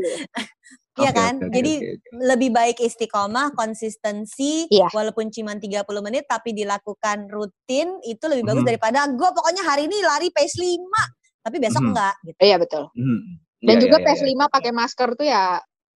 Iya 0.97 1.11
Oke, 1.11 1.19
kan? 1.19 1.35
oke, 1.39 1.53
Jadi 1.53 1.73
oke, 1.77 1.89
oke. 1.93 2.25
lebih 2.25 2.51
baik 2.53 2.77
istiqomah, 2.79 3.53
konsistensi, 3.53 4.65
Iya. 4.69 4.89
walaupun 4.91 5.29
cuma 5.29 5.53
30 5.53 5.85
menit 6.01 6.25
tapi 6.25 6.53
dilakukan 6.53 7.29
rutin 7.29 8.01
itu 8.03 8.25
lebih 8.27 8.45
bagus 8.47 8.63
Mhm. 8.63 8.69
daripada 8.69 9.05
gue 9.07 9.29
pokoknya 9.29 9.63
hari 9.63 9.89
ini 9.89 10.01
lari 10.01 10.29
pace 10.29 10.57
5 10.57 11.05
tapi 11.41 11.57
besok 11.59 11.83
Mhm. 11.83 11.89
enggak 11.91 12.15
gitu. 12.23 12.39
Iya 12.39 12.57
betul. 12.57 12.83
Hmm. 12.93 13.21
Dan 13.57 13.77
Iya, 13.77 13.83
juga 13.83 13.97
iya, 13.97 14.05
iya, 14.05 14.15
PS5 14.15 14.41
pakai 14.47 14.71
masker 14.71 15.09
tuh 15.15 15.27
ya 15.27 15.43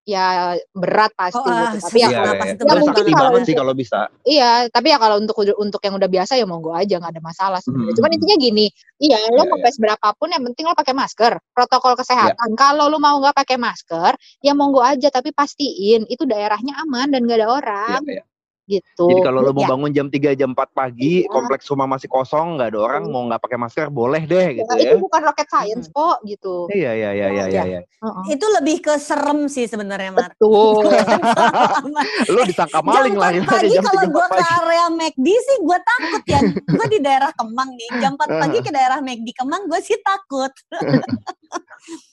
ya 0.07 0.55
berat 0.73 1.11
pasti 1.13 1.39
Oh, 1.39 1.51
ah, 1.51 1.75
gitu. 1.75 1.85
Tapi 1.85 1.97
ya 2.01 2.09
Iya, 2.09 2.19
iya, 2.19 2.31
iya. 2.33 2.53
itu 2.55 2.63
Ya, 2.65 2.73
mungkin 2.79 3.03
kalau 3.13 3.29
banget 3.29 3.41
sih 3.45 3.55
kalau 3.55 3.73
bisa. 3.77 3.99
Iya, 4.25 4.51
tapi 4.73 4.87
ya 4.91 4.97
kalau 4.97 5.15
untuk 5.21 5.35
untuk 5.59 5.81
yang 5.85 5.95
udah 5.99 6.09
biasa 6.09 6.33
ya 6.39 6.45
monggo 6.49 6.71
aja 6.73 6.95
nggak 6.97 7.13
ada 7.17 7.23
masalah 7.23 7.59
sebenarnya. 7.61 7.93
Mhm. 7.93 7.97
Cuman 8.01 8.11
intinya 8.17 8.35
gini, 8.39 8.65
iya 8.99 9.17
lo 9.29 9.43
Iya, 9.43 9.49
mau 9.49 9.57
iya. 9.59 9.65
pace 9.69 9.79
berapapun 9.79 10.27
yang 10.33 10.43
penting 10.51 10.65
lo 10.69 10.75
pakai 10.77 10.93
masker, 10.95 11.33
protokol 11.53 11.93
kesehatan. 11.99 12.49
Kalau 12.57 12.85
lo 12.89 12.97
mau 12.97 13.15
nggak 13.19 13.35
pakai 13.37 13.57
masker, 13.59 14.11
ya 14.41 14.53
monggo 14.57 14.81
aja 14.81 15.09
tapi 15.13 15.29
pastiin 15.33 16.05
itu 16.09 16.23
daerahnya 16.25 16.77
aman 16.85 17.13
dan 17.13 17.25
nggak 17.25 17.39
ada 17.43 17.49
orang 17.49 18.01
Iya, 18.05 18.21
iya. 18.21 18.23
Gitu. 18.69 19.09
Jadi 19.09 19.21
kalau 19.25 19.41
lu 19.41 19.51
mau 19.57 19.65
Ya. 19.65 19.69
bangun 19.73 19.89
jam 19.89 20.07
3 20.07 20.37
jam 20.37 20.53
4 20.53 20.69
pagi, 20.71 21.25
Iya. 21.25 21.33
kompleks 21.33 21.65
rumah 21.67 21.89
masih 21.89 22.05
kosong, 22.05 22.55
nggak 22.55 22.69
ada 22.69 22.79
orang, 22.79 23.03
Iya. 23.09 23.11
mau 23.11 23.21
nggak 23.25 23.41
pakai 23.41 23.57
masker 23.57 23.87
boleh 23.89 24.21
deh 24.23 24.61
gitu 24.61 24.71
Ya, 24.77 24.77
ya. 24.77 24.91
itu 24.93 25.01
bukan 25.01 25.21
rocket 25.25 25.47
science 25.49 25.89
kok 25.89 26.17
gitu. 26.23 26.69
Iya 26.69 26.91
iya 26.93 27.09
iya 27.11 27.27
iya 27.33 27.45
iya. 27.49 27.63
iya. 27.65 27.79
Heeh. 27.81 28.23
Itu 28.37 28.45
lebih 28.53 28.77
ke 28.79 28.93
serem 29.01 29.49
sih 29.49 29.65
sebenarnya 29.65 30.13
Mar. 30.13 30.29
Betul. 30.37 30.85
Lu 32.33 32.41
disangka 32.49 32.79
jam 32.79 32.85
maling 32.85 33.17
4 33.17 33.23
lari 33.25 33.39
pagi 33.41 33.73
jam 33.73 33.83
kalau 33.83 34.03
3 34.05 34.13
gue 34.13 34.25
4 34.29 34.37
ke 34.37 34.45
area 34.61 34.85
McD 34.93 35.27
sih 35.33 35.57
gue 35.65 35.79
takut 35.81 36.23
ya. 36.29 36.39
gue 36.77 36.87
di 36.93 36.99
daerah 37.01 37.31
Kemang 37.33 37.69
nih. 37.73 37.89
Jam 37.97 38.13
4 38.13 38.29
pagi 38.29 38.59
ke 38.61 38.69
daerah 38.69 38.99
McD 39.01 39.27
Kemang 39.33 39.65
gue 39.65 39.79
sih 39.81 39.97
takut. 40.05 40.53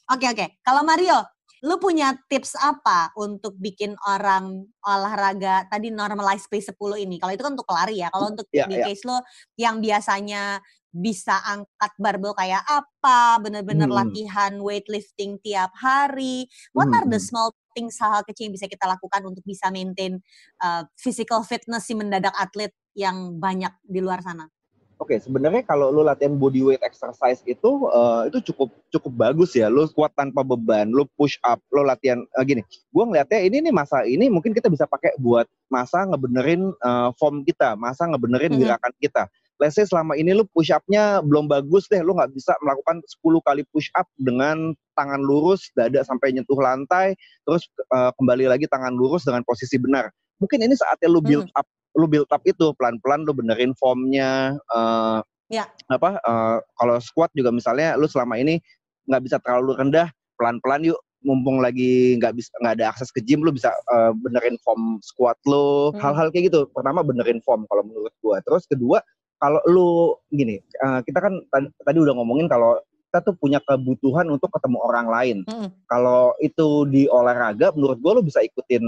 Oke 0.07 0.27
oke. 0.31 0.47
Kalau 0.63 0.87
Mario, 0.87 1.19
lu 1.67 1.77
punya 1.83 2.15
tips 2.31 2.55
apa 2.59 3.11
untuk 3.19 3.59
bikin 3.59 3.99
orang 4.07 4.71
olahraga 4.87 5.67
tadi 5.67 5.91
normalize 5.91 6.47
pace 6.47 6.71
10 6.71 6.95
ini? 7.03 7.19
Kalau 7.19 7.33
itu 7.35 7.43
kan 7.43 7.53
untuk 7.59 7.71
lari 7.75 7.99
ya. 8.03 8.09
Kalau 8.15 8.31
untuk 8.33 8.47
Ya, 8.55 8.67
di 8.71 8.79
ya. 8.79 8.87
case 8.87 9.03
lo 9.03 9.19
yang 9.59 9.83
biasanya 9.83 10.63
bisa 10.97 11.37
angkat 11.45 11.93
barbel 12.01 12.33
kayak 12.39 12.63
apa, 12.65 13.37
bener-bener 13.45 13.91
Hmm. 13.91 13.99
latihan 14.01 14.57
weightlifting 14.63 15.37
tiap 15.45 15.75
hari. 15.77 16.49
What 16.73 16.89
Hmm, 16.89 16.97
are 16.97 17.07
the 17.11 17.19
hmm. 17.19 17.27
small 17.29 17.53
things 17.77 17.99
hal-hal 18.01 18.25
kecil 18.25 18.49
yang 18.49 18.55
bisa 18.57 18.65
kita 18.71 18.87
lakukan 18.89 19.21
untuk 19.29 19.45
bisa 19.45 19.69
maintain 19.69 20.23
uh, 20.65 20.89
physical 20.97 21.45
fitness 21.45 21.85
si 21.91 21.93
mendadak 21.99 22.33
atlet 22.39 22.73
yang 22.97 23.37
banyak 23.37 23.75
di 23.85 24.01
luar 24.01 24.25
sana? 24.25 24.49
Oke, 24.97 25.21
sebenarnya 25.21 25.61
kalau 25.61 25.93
lu 25.93 26.01
latihan 26.01 26.33
body 26.41 26.65
weight 26.65 26.81
exercise 26.81 27.45
itu 27.45 27.71
eh, 27.93 28.33
itu 28.33 28.49
cukup 28.49 28.73
cukup 28.89 29.13
bagus 29.13 29.53
ya. 29.53 29.69
Lu 29.69 29.85
kuat 29.93 30.17
tanpa 30.17 30.41
beban, 30.41 30.89
lu 30.89 31.05
push 31.21 31.37
up, 31.45 31.61
lu 31.69 31.85
latihan 31.85 32.25
eh, 32.25 32.45
gini. 32.49 32.63
Gua 32.89 33.05
ngeliatnya 33.05 33.45
ini 33.45 33.61
nih 33.61 33.75
masa 33.77 34.09
ini 34.09 34.33
mungkin 34.33 34.57
kita 34.57 34.73
bisa 34.73 34.89
pakai 34.89 35.13
buat 35.21 35.45
masa 35.69 36.09
ngebenerin 36.09 36.73
eh, 36.73 37.09
form 37.21 37.45
kita, 37.45 37.77
masa 37.77 38.09
ngebenerin 38.09 38.57
Mhm. 38.57 38.61
gerakan 38.65 38.93
kita. 38.97 39.23
Let's 39.61 39.77
say 39.77 39.85
selama 39.85 40.17
ini 40.17 40.33
lu 40.37 40.45
push 40.49 40.73
up-nya 40.73 41.21
belum 41.21 41.49
bagus 41.49 41.89
deh, 41.93 42.01
lu 42.01 42.17
nggak 42.17 42.33
bisa 42.33 42.57
melakukan 42.65 43.01
10 43.05 43.41
kali 43.45 43.65
push 43.73 43.89
up 43.97 44.09
dengan 44.17 44.73
tangan 44.97 45.21
lurus, 45.21 45.73
dada 45.77 46.05
sampai 46.05 46.33
nyentuh 46.33 46.57
lantai, 46.57 47.13
terus 47.45 47.69
eh, 47.93 48.11
kembali 48.17 48.49
lagi 48.49 48.65
tangan 48.65 48.97
lurus 48.97 49.29
dengan 49.29 49.45
posisi 49.45 49.77
benar. 49.77 50.09
Mungkin 50.41 50.61
ini 50.65 50.73
saatnya 50.73 51.09
lu 51.09 51.21
build 51.21 51.49
up 51.53 51.65
lu 51.97 52.07
build 52.07 52.29
up 52.29 52.45
itu 52.45 52.71
pelan-pelan 52.77 53.25
lu 53.25 53.33
benerin 53.33 53.73
formnya 53.77 54.55
eh 54.71 55.21
Ya. 55.47 55.63
apa 55.87 56.19
eh, 56.19 56.59
kalau 56.75 56.99
squat 56.99 57.31
juga 57.31 57.55
misalnya 57.55 57.95
lu 57.95 58.11
selama 58.11 58.35
ini 58.35 58.59
nggak 59.07 59.23
bisa 59.31 59.39
terlalu 59.39 59.79
rendah 59.79 60.11
pelan-pelan 60.35 60.91
yuk 60.91 60.99
mumpung 61.23 61.63
lagi 61.63 62.19
nggak 62.19 62.35
bisa 62.35 62.51
nggak 62.59 62.75
ada 62.83 62.91
akses 62.91 63.15
ke 63.15 63.23
gym 63.23 63.47
lu 63.47 63.55
bisa 63.55 63.71
eh, 63.71 64.11
benerin 64.27 64.59
form 64.67 64.99
squat 65.07 65.39
lu 65.47 65.95
Hmm. 65.95 66.03
hal-hal 66.03 66.35
kayak 66.35 66.51
gitu 66.51 66.67
pertama 66.75 67.07
benerin 67.07 67.39
form 67.47 67.63
kalau 67.71 67.87
menurut 67.87 68.11
gua 68.19 68.43
terus 68.43 68.67
kedua 68.67 68.99
kalau 69.39 69.63
lu 69.71 70.19
gini 70.35 70.59
eh, 70.59 71.01
kita 71.07 71.23
kan 71.23 71.39
tadi, 71.55 71.71
tadi 71.79 71.99
udah 72.03 72.15
ngomongin 72.19 72.51
kalau 72.51 72.83
kita 73.07 73.31
tuh 73.31 73.35
punya 73.39 73.63
kebutuhan 73.63 74.27
untuk 74.27 74.51
ketemu 74.51 74.83
orang 74.83 75.07
lain 75.07 75.37
Mm-mm. 75.47 75.71
kalau 75.87 76.35
itu 76.43 76.91
di 76.91 77.07
olahraga 77.07 77.71
menurut 77.71 78.03
gue 78.03 78.13
lo 78.13 78.23
bisa 78.27 78.43
ikutin 78.43 78.83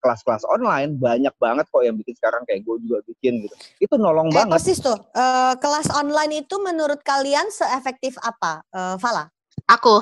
kelas-kelas 0.00 0.42
online 0.44 0.96
banyak 0.96 1.32
banget 1.36 1.68
kok 1.68 1.84
yang 1.84 1.94
bikin 1.94 2.16
sekarang 2.16 2.42
kayak 2.44 2.64
gue 2.64 2.76
juga 2.82 2.98
bikin 3.06 3.44
gitu 3.44 3.54
itu 3.78 3.94
nolong 3.94 4.32
Eh, 4.32 4.34
banget 4.34 4.52
persis 4.56 4.80
tuh. 4.80 4.96
Eh, 5.12 5.54
kelas 5.56 5.92
online 5.92 6.42
itu 6.42 6.56
menurut 6.58 7.00
kalian 7.00 7.48
seefektif 7.48 8.16
apa, 8.18 8.64
Eh, 8.66 8.96
Fala? 8.96 9.28
Aku 9.66 10.00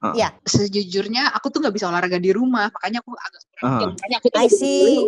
Ah. 0.00 0.16
Iya. 0.16 0.32
sejujurnya 0.48 1.28
aku 1.28 1.52
tuh 1.52 1.60
nggak 1.60 1.76
bisa 1.76 1.92
olahraga 1.92 2.16
di 2.16 2.32
rumah 2.32 2.72
makanya 2.72 3.04
aku 3.04 3.12
agak 3.12 3.42
kurang 3.52 3.68
Ah. 3.76 3.92
makanya 3.92 4.16
aku 4.16 4.28
tuh 4.32 4.40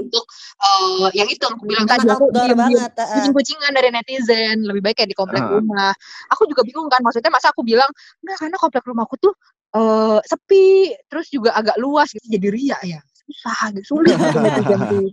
untuk 0.04 0.24
eh, 0.60 1.08
yang 1.16 1.28
itu 1.32 1.44
aku 1.48 1.64
bilang 1.64 1.88
tadi 1.88 2.04
aku 2.04 2.28
diem-diem 2.28 2.60
banget. 2.60 2.92
kucing-kucingan 2.92 3.72
dari 3.72 3.88
netizen 3.88 4.60
lebih 4.68 4.84
baik 4.84 5.00
kayak 5.00 5.08
di 5.08 5.16
komplek 5.16 5.40
Ah. 5.40 5.56
rumah 5.56 5.96
aku 6.28 6.44
juga 6.44 6.60
bingung 6.60 6.92
kan 6.92 7.00
maksudnya 7.00 7.32
masa 7.32 7.48
aku 7.56 7.64
bilang 7.64 7.88
enggak 8.20 8.36
karena 8.36 8.56
komplek 8.60 8.84
rumahku 8.84 9.16
tuh 9.16 9.32
eh 9.72 10.20
sepi 10.28 10.92
terus 11.08 11.32
juga 11.32 11.56
agak 11.56 11.80
luas 11.80 12.12
gitu 12.12 12.28
jadi 12.28 12.48
ria 12.52 12.78
ya 12.84 13.00
susah 13.32 13.72
gitu 13.72 13.96
sulit 13.96 14.14
gitu 14.14 14.76
tuh 14.92 15.08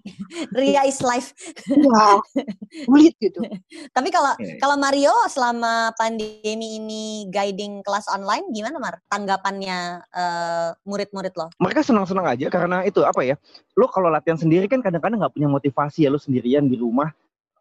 Ria 0.52 0.84
is 0.84 1.00
life. 1.00 1.32
Iya, 1.72 2.20
sulit 2.86 3.16
gitu 3.18 3.40
Tapi 3.96 4.10
kalau 4.12 4.36
kalau 4.60 4.76
Mario 4.76 5.16
selama 5.32 5.96
pandemi 5.96 6.78
ini 6.78 7.26
guiding 7.32 7.82
kelas 7.82 8.12
online 8.12 8.52
gimana 8.52 8.78
Mar? 8.78 9.00
Tanggapannya 9.08 10.04
eh, 10.12 10.70
murid-murid 10.84 11.34
lo? 11.40 11.48
mereka 11.58 11.82
senang-senang 11.82 12.28
aja 12.28 12.48
karena 12.52 12.84
itu 12.84 13.02
apa 13.04 13.22
ya 13.24 13.36
lo 13.80 13.88
kalau 13.88 14.12
latihan 14.12 14.36
sendiri 14.36 14.68
kan 14.68 14.84
kadang-kadang 14.84 15.24
nggak 15.24 15.34
punya 15.34 15.50
motivasi 15.50 16.06
ya 16.06 16.10
lo 16.12 16.20
sendirian 16.20 16.68
di 16.68 16.76
rumah 16.76 17.10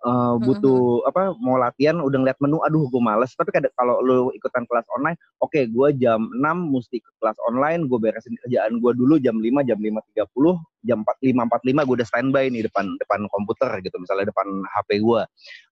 eh, 0.07 0.35
butuh 0.43 1.03
apa 1.09 1.35
mau 1.41 1.59
latihan 1.59 1.99
udah 1.99 2.19
ngeliat 2.23 2.39
menu 2.39 2.63
aduh 2.63 2.87
gue 2.87 3.03
males. 3.03 3.35
Tapi 3.35 3.51
kadang 3.51 3.73
kalau 3.75 3.99
lo 4.05 4.31
ikutan 4.35 4.63
kelas 4.69 4.87
online 4.95 5.19
oke 5.43 5.61
gue 5.71 5.89
jam 5.99 6.21
6 6.31 6.43
mesti 6.75 6.99
ke 7.03 7.11
kelas 7.19 7.39
online 7.49 7.87
gue 7.91 7.99
beresin 7.99 8.35
kerjaan 8.45 8.79
gue 8.79 8.93
dulu 8.95 9.19
jam 9.19 9.39
5 9.39 9.69
jam 9.69 9.79
5.30 9.79 10.87
jam 10.87 10.99
4 11.03 11.35
5.45 11.35 11.87
gue 11.89 11.97
udah 11.99 12.09
standby 12.09 12.45
nih 12.51 12.63
depan 12.71 12.87
depan 13.03 13.27
komputer 13.29 13.71
gitu 13.83 13.99
misalnya 13.99 14.31
depan 14.31 14.47
HP 14.79 15.03
gue 15.03 15.21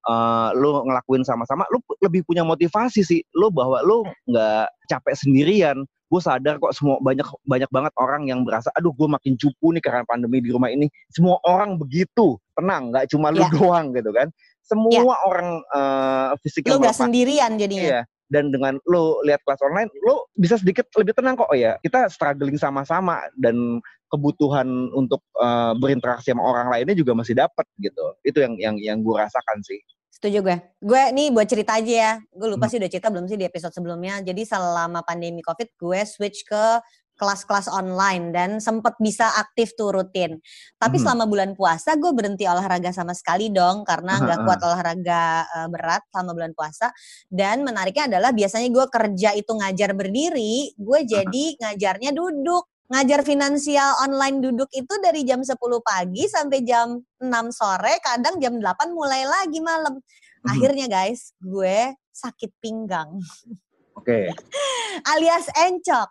eh 0.07 0.49
lo 0.59 0.83
ngelakuin 0.87 1.23
sama-sama 1.23 1.67
lo 1.71 1.83
lebih 2.03 2.23
punya 2.27 2.43
motivasi 2.47 3.03
sih. 3.03 3.21
Lo 3.35 3.51
bahwa 3.51 3.83
lo 3.83 4.07
nggak 4.31 4.67
capek 4.91 5.15
sendirian. 5.19 5.79
Gue 6.07 6.23
sadar 6.23 6.63
kok 6.63 6.71
semua 6.71 7.03
banyak 7.03 7.27
banyak 7.43 7.67
banget 7.75 7.93
orang 7.99 8.31
yang 8.31 8.47
berasa 8.47 8.71
aduh 8.79 8.95
gue 8.95 9.11
makin 9.11 9.35
cupu 9.35 9.75
nih 9.75 9.83
karena 9.83 10.07
pandemi 10.07 10.39
di 10.39 10.55
rumah 10.55 10.71
ini. 10.71 10.87
Semua 11.11 11.43
orang 11.43 11.75
begitu 11.75 12.39
tenang 12.57 12.91
nggak 12.91 13.07
cuma 13.13 13.29
lu 13.31 13.45
Ya. 13.45 13.51
doang 13.53 13.93
gitu 13.93 14.11
kan 14.11 14.29
semua 14.67 15.15
orang 15.23 15.63
eh 15.71 16.31
fisik 16.43 16.67
Lo 16.67 16.83
yang 16.83 16.91
gak 16.91 16.99
sendirian 16.99 17.55
jadinya. 17.55 17.87
Iya. 17.87 18.03
Dan 18.27 18.51
dengan 18.51 18.75
lo 18.91 19.23
lihat 19.23 19.39
kelas 19.47 19.63
online, 19.63 19.87
lo 20.03 20.27
bisa 20.35 20.59
sedikit 20.59 20.91
lebih 20.99 21.15
tenang 21.15 21.39
kok. 21.39 21.47
Oh 21.47 21.55
ya, 21.55 21.79
kita 21.79 22.11
struggling 22.11 22.59
sama-sama 22.59 23.23
dan 23.39 23.79
kebutuhan 24.11 24.67
untuk 24.91 25.23
eh, 25.39 25.73
berinteraksi 25.79 26.35
sama 26.35 26.43
orang 26.43 26.67
lainnya 26.67 26.99
juga 26.99 27.15
masih 27.15 27.39
dapat 27.39 27.63
gitu. 27.79 28.03
Itu 28.27 28.43
yang 28.43 28.59
yang 28.59 28.75
yang 28.83 28.99
gue 29.07 29.15
rasakan 29.15 29.63
sih. 29.63 29.79
Setuju 30.11 30.43
gue. 30.43 30.57
Gue 30.83 31.03
nih 31.15 31.31
buat 31.31 31.47
cerita 31.47 31.79
aja 31.79 31.93
ya. 31.95 32.13
Gue 32.35 32.49
lupa 32.51 32.67
Hmm. 32.67 32.73
sih 32.75 32.79
udah 32.83 32.91
cerita 32.91 33.09
belum 33.15 33.31
sih 33.31 33.39
di 33.39 33.47
episode 33.47 33.71
sebelumnya. 33.71 34.19
Jadi 34.19 34.43
selama 34.43 35.07
pandemi 35.07 35.39
COVID 35.47 35.79
gue 35.79 36.01
switch 36.03 36.43
ke 36.43 36.83
kelas-kelas 37.17 37.67
online 37.73 38.31
dan 38.31 38.51
sempat 38.61 38.95
bisa 39.01 39.29
aktif 39.41 39.73
tuh 39.75 39.91
rutin. 39.93 40.37
Tapi 40.77 40.97
Mhm. 41.01 41.03
selama 41.03 41.25
bulan 41.25 41.51
puasa 41.57 41.97
gue 41.97 42.13
berhenti 42.13 42.45
olahraga 42.45 42.93
sama 42.93 43.17
sekali 43.17 43.49
dong 43.49 43.83
karena 43.89 44.21
nggak 44.21 44.39
kuat 44.45 44.61
olahraga 44.63 45.49
eh, 45.49 45.69
berat 45.73 46.03
selama 46.13 46.31
bulan 46.37 46.53
puasa. 46.53 46.93
Dan 47.27 47.65
menariknya 47.65 48.09
adalah 48.13 48.31
biasanya 48.37 48.69
gue 48.69 48.87
kerja 48.93 49.31
itu 49.35 49.51
ngajar 49.57 49.91
berdiri, 49.97 50.77
gue 50.77 51.01
jadi 51.09 51.45
ngajarnya 51.61 52.13
duduk. 52.13 52.69
Ngajar 52.87 53.27
finansial 53.27 53.99
online 53.99 54.39
duduk 54.39 54.71
itu 54.71 54.95
dari 55.03 55.27
jam 55.27 55.43
10 55.43 55.83
pagi 55.83 56.23
sampai 56.31 56.63
jam 56.63 56.95
6 57.19 57.51
sore, 57.51 57.99
kadang 57.99 58.39
jam 58.39 58.55
8 58.63 58.95
mulai 58.95 59.27
lagi 59.27 59.59
malam. 59.59 59.99
Mhm. 59.99 60.47
Akhirnya 60.55 60.87
guys, 60.87 61.35
gue 61.43 61.99
sakit 62.15 62.55
pinggang 62.63 63.19
Oke. 64.07 64.31
alias 65.19 65.51
encok. 65.51 66.11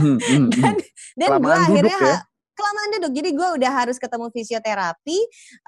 Mhm, 0.00 0.16
mhm, 0.16 0.48
mhm. 0.48 0.76
Dan 1.20 1.28
gue 1.28 1.44
Kelamaan 1.44 1.68
duduk 1.68 1.92
akhirnya 1.92 2.00
ya? 2.00 2.18
kelamaan 2.56 2.90
duduk. 2.96 3.12
Jadi 3.12 3.30
gue 3.36 3.48
udah 3.60 3.72
harus 3.84 3.96
ketemu 4.00 4.26
fisioterapi. 4.32 5.18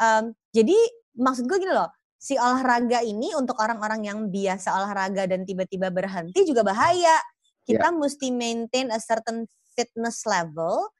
Em, 0.00 0.24
jadi 0.56 0.78
maksud 1.20 1.44
gue 1.44 1.58
gini 1.60 1.74
loh, 1.76 1.92
si 2.16 2.40
olahraga 2.40 3.04
ini 3.04 3.36
untuk 3.36 3.60
orang-orang 3.60 4.08
yang 4.08 4.18
biasa 4.32 4.72
olahraga 4.72 5.28
dan 5.28 5.44
tiba-tiba 5.44 5.92
berhenti 5.92 6.48
juga 6.48 6.64
bahaya. 6.64 7.20
Kita 7.60 7.92
mesti 7.92 8.32
maintain 8.32 8.88
a 8.88 8.96
certain 8.96 9.44
fitness 9.76 10.24
level. 10.24 10.90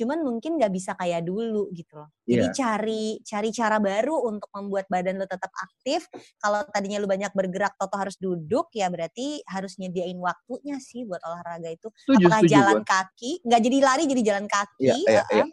Cuman 0.00 0.24
mungkin 0.24 0.56
nggak 0.56 0.72
bisa 0.72 0.96
kayak 0.96 1.28
dulu 1.28 1.68
gitu 1.76 2.00
loh. 2.00 2.08
Jadi 2.24 2.46
Iya. 2.48 2.56
cari 2.56 3.04
cari 3.20 3.48
cara 3.52 3.76
baru 3.76 4.16
untuk 4.32 4.48
membuat 4.56 4.88
badan 4.88 5.20
lo 5.20 5.28
tetap 5.28 5.52
aktif. 5.52 6.08
Kalau 6.40 6.64
tadinya 6.72 6.96
lu 6.96 7.04
banyak 7.04 7.28
bergerak, 7.36 7.76
toto 7.76 8.00
harus 8.00 8.16
duduk, 8.16 8.72
ya 8.72 8.88
berarti 8.88 9.44
harus 9.44 9.76
nyediain 9.76 10.16
waktunya 10.16 10.80
sih 10.80 11.04
buat 11.04 11.20
olahraga 11.20 11.68
itu 11.68 11.92
Setuju, 12.08 12.24
apakah 12.24 12.40
setuju 12.40 12.54
jalan 12.56 12.78
gue. 12.80 12.88
kaki 12.88 13.32
nggak 13.44 13.60
jadi 13.60 13.78
lari 13.84 14.04
jadi 14.08 14.22
jalan 14.24 14.46
kaki 14.48 14.80
Iya, 14.80 14.94
iya, 15.04 15.20
uh-uh. 15.20 15.36
iya. 15.36 15.44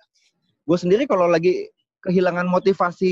Gue 0.63 0.77
sendiri 0.79 1.03
kalau 1.03 1.27
lagi 1.27 1.67
kehilangan 1.97 2.47
motivasi 2.47 3.11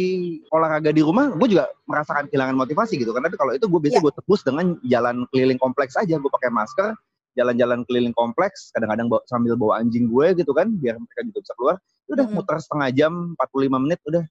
olahraga 0.55 0.95
di 0.95 1.03
rumah, 1.03 1.27
gue 1.35 1.47
juga 1.51 1.67
merasakan 1.83 2.31
kehilangan 2.31 2.55
motivasi 2.55 2.95
gitu. 2.95 3.11
Karena 3.11 3.27
kalau 3.33 3.51
itu 3.51 3.67
gue 3.67 3.79
biasanya 3.83 3.99
Iya. 3.99 4.05
gue 4.07 4.13
tebus 4.23 4.41
dengan 4.47 4.65
jalan 4.87 5.15
keliling 5.35 5.59
kompleks 5.59 5.99
aja. 5.99 6.15
Gue 6.15 6.31
pakai 6.31 6.47
masker, 6.47 6.95
jalan-jalan 7.35 7.83
keliling 7.85 8.15
kompleks, 8.15 8.71
kadang-kadang 8.71 9.11
bawa- 9.11 9.25
sambil 9.27 9.53
bawa 9.59 9.83
anjing 9.83 10.07
gue 10.07 10.27
gitu 10.39 10.51
kan, 10.55 10.71
biar 10.71 10.95
mereka 10.97 11.21
juga 11.27 11.39
bisa 11.43 11.53
keluar. 11.59 11.75
Udah 12.07 12.25
Mm-mm. 12.25 12.35
muter 12.39 12.57
setengah 12.63 12.89
jam, 12.95 13.13
45 13.37 13.79
menit, 13.83 13.99
udah. 14.07 14.23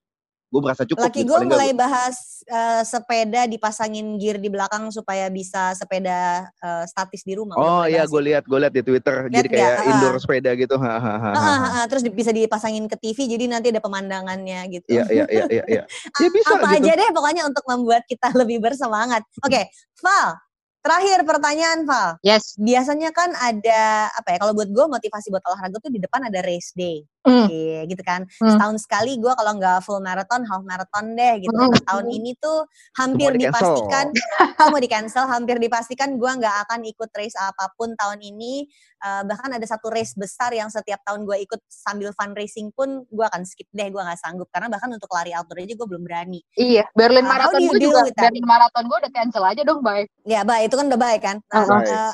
Gue 0.54 0.62
merasa 0.62 0.86
cukup. 0.86 1.10
Laki 1.10 1.26
gitu. 1.26 1.34
gue 1.34 1.38
mulai 1.50 1.74
bahas 1.74 2.46
eh, 2.46 2.82
sepeda 2.86 3.42
dipasangin 3.50 4.14
gear 4.22 4.38
di 4.38 4.46
belakang 4.46 4.86
supaya 4.94 5.26
bisa 5.26 5.74
sepeda 5.74 6.46
eh, 6.46 6.84
statis 6.86 7.26
di 7.26 7.34
rumah. 7.34 7.58
Oh 7.58 7.82
iya, 7.82 8.06
gue 8.06 8.20
itu. 8.22 8.28
lihat, 8.30 8.46
gue 8.46 8.58
lihat 8.62 8.70
di 8.70 8.82
Twitter. 8.86 9.26
Lihat 9.26 9.34
jadi 9.34 9.48
kayak 9.50 9.58
nggak? 9.66 9.82
Ah. 9.82 9.90
indoor 9.90 10.16
sepeda 10.22 10.50
gitu. 10.54 10.78
Ah, 10.78 11.02
ah, 11.34 11.62
ah, 11.82 11.84
terus 11.90 12.06
bisa 12.06 12.30
dipasangin 12.30 12.86
ke 12.86 12.94
TV 12.94 13.26
jadi 13.26 13.50
nanti 13.50 13.74
ada 13.74 13.82
pemandangannya 13.82 14.70
gitu. 14.70 14.94
Iya, 14.94 15.04
iya, 15.10 15.24
iya, 15.26 15.44
iya. 15.50 15.64
iya. 15.66 15.82
Ya 16.22 16.28
bisa 16.30 16.54
Apa 16.54 16.78
gitu. 16.78 16.86
aja 16.86 16.92
deh 17.02 17.10
pokoknya 17.10 17.42
untuk 17.50 17.64
membuat 17.66 18.06
kita 18.06 18.30
lebih 18.46 18.62
bersemangat. 18.62 19.26
Oke, 19.42 19.66
Val. 19.98 20.38
Terakhir 20.84 21.24
pertanyaan 21.24 21.88
Val. 21.88 22.20
Yes. 22.20 22.60
Biasanya 22.60 23.08
kan 23.16 23.32
ada 23.32 24.12
apa 24.12 24.36
ya? 24.36 24.38
Kalau 24.44 24.52
buat 24.52 24.68
gue 24.68 24.84
motivasi 24.84 25.32
buat 25.32 25.40
olahraga 25.48 25.80
tuh 25.80 25.88
di 25.88 25.96
depan 25.96 26.28
ada 26.28 26.44
race 26.44 26.76
day. 26.76 27.00
Hmm. 27.24 27.48
Iya, 27.48 27.88
gitu 27.88 28.02
kan. 28.04 28.28
Hmm. 28.36 28.52
Setahun 28.52 28.76
sekali 28.84 29.16
gue 29.16 29.32
kalau 29.32 29.52
nggak 29.56 29.80
full 29.80 30.00
marathon, 30.04 30.44
half 30.44 30.60
marathon 30.60 31.16
deh 31.16 31.40
gitu. 31.40 31.56
Nah, 31.56 31.72
tahun 31.88 32.06
ini 32.12 32.36
tuh 32.36 32.68
hampir 33.00 33.32
Semua 33.32 33.42
dipastikan, 33.48 34.06
semua 34.60 34.80
di 34.84 34.88
cancel, 34.92 35.24
hampir 35.24 35.56
dipastikan 35.56 36.20
gue 36.20 36.30
nggak 36.36 36.56
akan 36.68 36.84
ikut 36.84 37.10
race 37.16 37.36
apa 37.40 37.72
pun 37.80 37.96
tahun 37.96 38.20
ini. 38.20 38.68
Eh, 39.04 39.22
bahkan 39.24 39.52
ada 39.56 39.64
satu 39.64 39.88
race 39.88 40.12
besar 40.16 40.52
yang 40.52 40.68
setiap 40.68 41.00
tahun 41.04 41.24
gue 41.24 41.36
ikut 41.48 41.60
sambil 41.68 42.12
fundraising 42.12 42.68
pun 42.76 43.08
gue 43.08 43.24
akan 43.24 43.48
skip 43.48 43.68
deh, 43.72 43.88
gue 43.88 44.00
nggak 44.04 44.20
sanggup 44.20 44.48
karena 44.52 44.68
bahkan 44.68 44.92
untuk 44.92 45.08
lari 45.12 45.32
outdoor 45.32 45.64
aja 45.64 45.72
gue 45.72 45.88
belum 45.88 46.04
berani. 46.04 46.44
Iya, 46.60 46.84
Berlin 46.92 47.24
Uh, 47.24 47.30
Marathon 47.32 47.60
gue 47.64 47.80
juga? 47.80 48.04
Berlin 48.12 48.44
Marathon 48.44 48.84
gue 48.84 48.98
udah 49.00 49.12
cancel 49.12 49.44
aja 49.48 49.62
dong, 49.64 49.80
bye. 49.80 50.04
Ya, 50.28 50.44
baik 50.44 50.68
itu 50.68 50.76
kan 50.76 50.86
udah 50.92 51.00
baik 51.00 51.20
kan. 51.24 51.36
Nah, 51.48 51.64
Baik. 51.64 51.88
eh, 51.88 52.12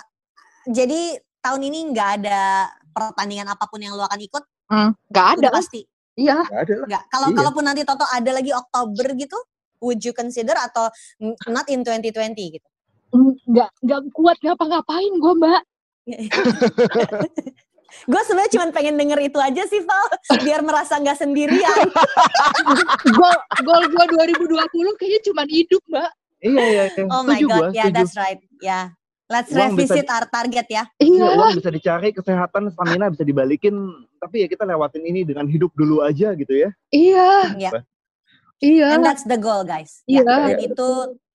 jadi 0.70 1.00
tahun 1.42 1.62
ini 1.66 1.78
nggak 1.94 2.10
ada 2.22 2.70
pertandingan 2.90 3.48
apa 3.48 3.64
pun 3.70 3.80
yang 3.80 3.94
lu 3.94 4.02
akan 4.02 4.20
ikut, 4.20 4.44
Hmm, 4.70 4.94
gak 5.10 5.26
ada 5.36 5.50
udah 5.50 5.52
pasti. 5.52 5.80
Iya. 6.14 6.46
Nggak 6.46 6.62
ada 6.62 6.74
lah. 6.78 6.86
Nggak. 6.86 7.02
Kalau 7.10 7.26
Iya. 7.26 7.36
kalaupun 7.42 7.64
nanti 7.66 7.82
Toto 7.82 8.06
ada 8.06 8.30
lagi 8.30 8.52
Oktober 8.54 9.06
gitu, 9.18 9.38
would 9.82 9.98
you 10.04 10.14
consider 10.14 10.54
atau 10.54 10.86
not 11.50 11.66
in 11.72 11.82
2020 11.82 12.54
gitu? 12.54 12.68
Nggak, 13.50 13.70
nggak 13.82 14.00
kuat 14.14 14.38
ngapa-ngapain 14.44 15.12
gue, 15.18 15.32
Mbak. 15.42 15.62
gue 18.10 18.20
sebenarnya 18.22 18.52
cuma 18.54 18.70
pengen 18.70 18.94
denger 18.94 19.18
itu 19.26 19.38
aja 19.42 19.62
sih 19.66 19.82
Val, 19.82 20.06
biar 20.46 20.62
merasa 20.62 21.02
nggak 21.02 21.18
sendirian. 21.18 21.70
Gol, 23.18 23.36
gol 23.66 23.82
gue 23.90 24.04
2020 24.38 24.98
kayaknya 24.98 25.20
cuma 25.26 25.42
hidup, 25.50 25.82
Mbak. 25.90 26.10
Iya, 26.40 26.64
iya, 26.64 26.84
iya. 26.88 27.04
Oh 27.10 27.22
my 27.26 27.42
god, 27.42 27.68
gua, 27.68 27.74
yeah 27.74 27.90
that's 27.90 28.14
right, 28.16 28.38
ya. 28.62 28.94
Let's 29.30 29.54
Uang 29.54 29.78
bisa 29.78 29.94
revisit 29.94 30.10
our 30.10 30.26
target 30.26 30.66
ya. 30.66 30.84
Iya, 30.98 31.22
Iya. 31.22 31.38
uang 31.38 31.52
bisa 31.62 31.70
dicari, 31.70 32.10
kesehatan, 32.10 32.66
stamina 32.74 33.06
bisa 33.14 33.22
dibalikin, 33.22 33.78
tapi 34.18 34.42
ya 34.42 34.46
kita 34.50 34.66
lewatin 34.66 35.06
ini 35.06 35.22
dengan 35.22 35.46
hidup 35.46 35.70
dulu 35.78 36.02
aja 36.02 36.34
gitu 36.34 36.50
ya. 36.50 36.74
Iya. 36.90 37.54
Ya. 37.54 37.70
Iya. 38.58 38.86
And 38.98 39.06
that's 39.06 39.22
the 39.22 39.38
goal 39.38 39.62
guys. 39.62 40.02
Iya. 40.10 40.26
Ya, 40.26 40.36
dan 40.50 40.58
itu 40.58 40.88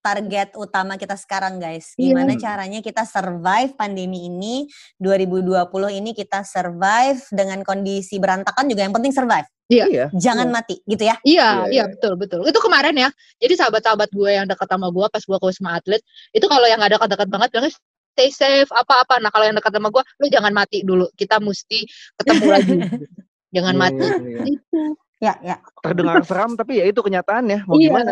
target 0.06 0.54
utama 0.60 1.00
kita 1.00 1.18
sekarang 1.18 1.58
guys. 1.58 1.96
Iya. 1.98 2.14
Gimana 2.14 2.36
caranya 2.38 2.80
kita 2.84 3.08
survive 3.08 3.74
pandemi 3.74 4.30
ini 4.30 4.70
2020 5.02 5.66
ini 5.98 6.12
kita 6.14 6.46
survive 6.46 7.24
dengan 7.34 7.64
kondisi 7.66 8.22
berantakan 8.22 8.70
juga 8.70 8.86
yang 8.86 8.94
penting 8.94 9.16
survive. 9.16 9.48
Iya. 9.66 10.14
Jangan 10.14 10.54
mati 10.54 10.78
gitu 10.86 11.10
ya. 11.10 11.18
Iya, 11.26 11.66
Iya, 11.66 11.74
iya 11.74 11.74
iya. 11.74 11.84
betul 11.90 12.14
betul. 12.22 12.46
Itu 12.46 12.62
kemarin 12.62 12.94
ya. 12.94 13.10
Jadi 13.42 13.58
sahabat-sahabat 13.58 14.14
gue 14.14 14.30
yang 14.30 14.46
dekat 14.46 14.70
sama 14.70 14.94
gue 14.94 15.06
pas 15.10 15.24
gue 15.26 15.38
ke 15.42 15.46
Wisma 15.50 15.82
Atlet, 15.82 16.02
itu 16.38 16.46
kalau 16.46 16.70
yang 16.70 16.78
gak 16.78 16.94
dekat-dekat 17.02 17.28
banget 17.34 17.50
bilangnya 17.50 17.74
stay 18.16 18.32
safe 18.32 18.72
apa-apa. 18.72 19.20
Nah 19.20 19.28
kalau 19.28 19.44
yang 19.44 19.60
dekat 19.60 19.76
sama 19.76 19.92
gue, 19.92 20.04
lu 20.24 20.32
jangan 20.32 20.56
mati 20.56 20.88
dulu. 20.88 21.12
Kita 21.20 21.44
mesti 21.44 21.84
ketemu 22.24 22.46
lagi. 22.48 22.76
jangan 23.56 23.76
mati. 23.76 24.00
iya, 24.00 24.16
iya. 24.24 24.44
Itu. 24.48 24.82
Ya, 25.20 25.34
ya. 25.44 25.56
Terdengar 25.84 26.24
seram, 26.28 26.56
tapi 26.56 26.80
ya 26.80 26.88
itu 26.88 27.04
kenyataannya. 27.04 27.68
Mau 27.68 27.76
Iya, 27.76 27.92
gimana? 27.92 28.12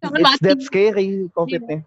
Jangan 0.00 0.20
It's 0.20 0.28
mati. 0.32 0.44
that 0.48 0.60
scary 0.64 1.28
COVID-nya. 1.36 1.84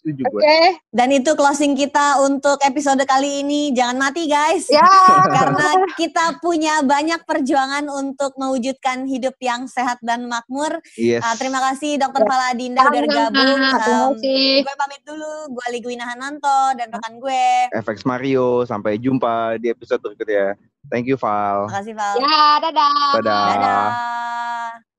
Setuju 0.00 0.24
Oke. 0.24 0.32
gue. 0.32 0.58
Dan 0.88 1.08
itu 1.12 1.30
closing 1.32 1.76
kita 1.76 2.24
untuk 2.24 2.56
episode 2.60 3.04
kali 3.04 3.44
ini. 3.44 3.68
Jangan 3.70 4.00
mati 4.00 4.24
guys. 4.24 4.64
Ya. 4.66 4.80
Karena 5.36 5.68
kita 5.92 6.40
punya 6.40 6.80
banyak 6.80 7.20
perjuangan 7.22 7.84
untuk 7.86 8.32
mewujudkan 8.34 9.04
hidup 9.04 9.36
yang 9.38 9.68
sehat 9.68 10.00
dan 10.00 10.24
makmur. 10.24 10.80
Yes. 10.96 11.20
Uh, 11.20 11.36
terima 11.36 11.60
kasih 11.62 12.00
Dokter 12.00 12.24
Fala 12.24 12.50
Adinda 12.50 12.80
udah 12.80 13.04
gabung. 13.04 13.36
Terima 13.36 13.68
Um, 13.70 14.16
kasih. 14.16 14.64
gue 14.64 14.74
pamit 14.74 15.02
dulu. 15.04 15.32
Gue 15.52 15.66
Ligwina 15.68 16.08
Hananto 16.08 16.72
dan 16.74 16.88
rekan 16.88 17.20
gue. 17.20 17.44
FX 17.76 18.02
Mario, 18.02 18.64
sampai 18.64 18.96
jumpa 18.96 19.60
di 19.60 19.68
episode 19.68 20.00
berikutnya. 20.00 20.56
Thank 20.88 21.06
you, 21.06 21.14
Val. 21.14 21.68
Makasih 21.68 21.92
Val. 21.92 22.16
Ya, 22.16 22.40
dadah. 22.58 22.96
Dadah. 23.20 23.44
Dadah. 23.52 24.89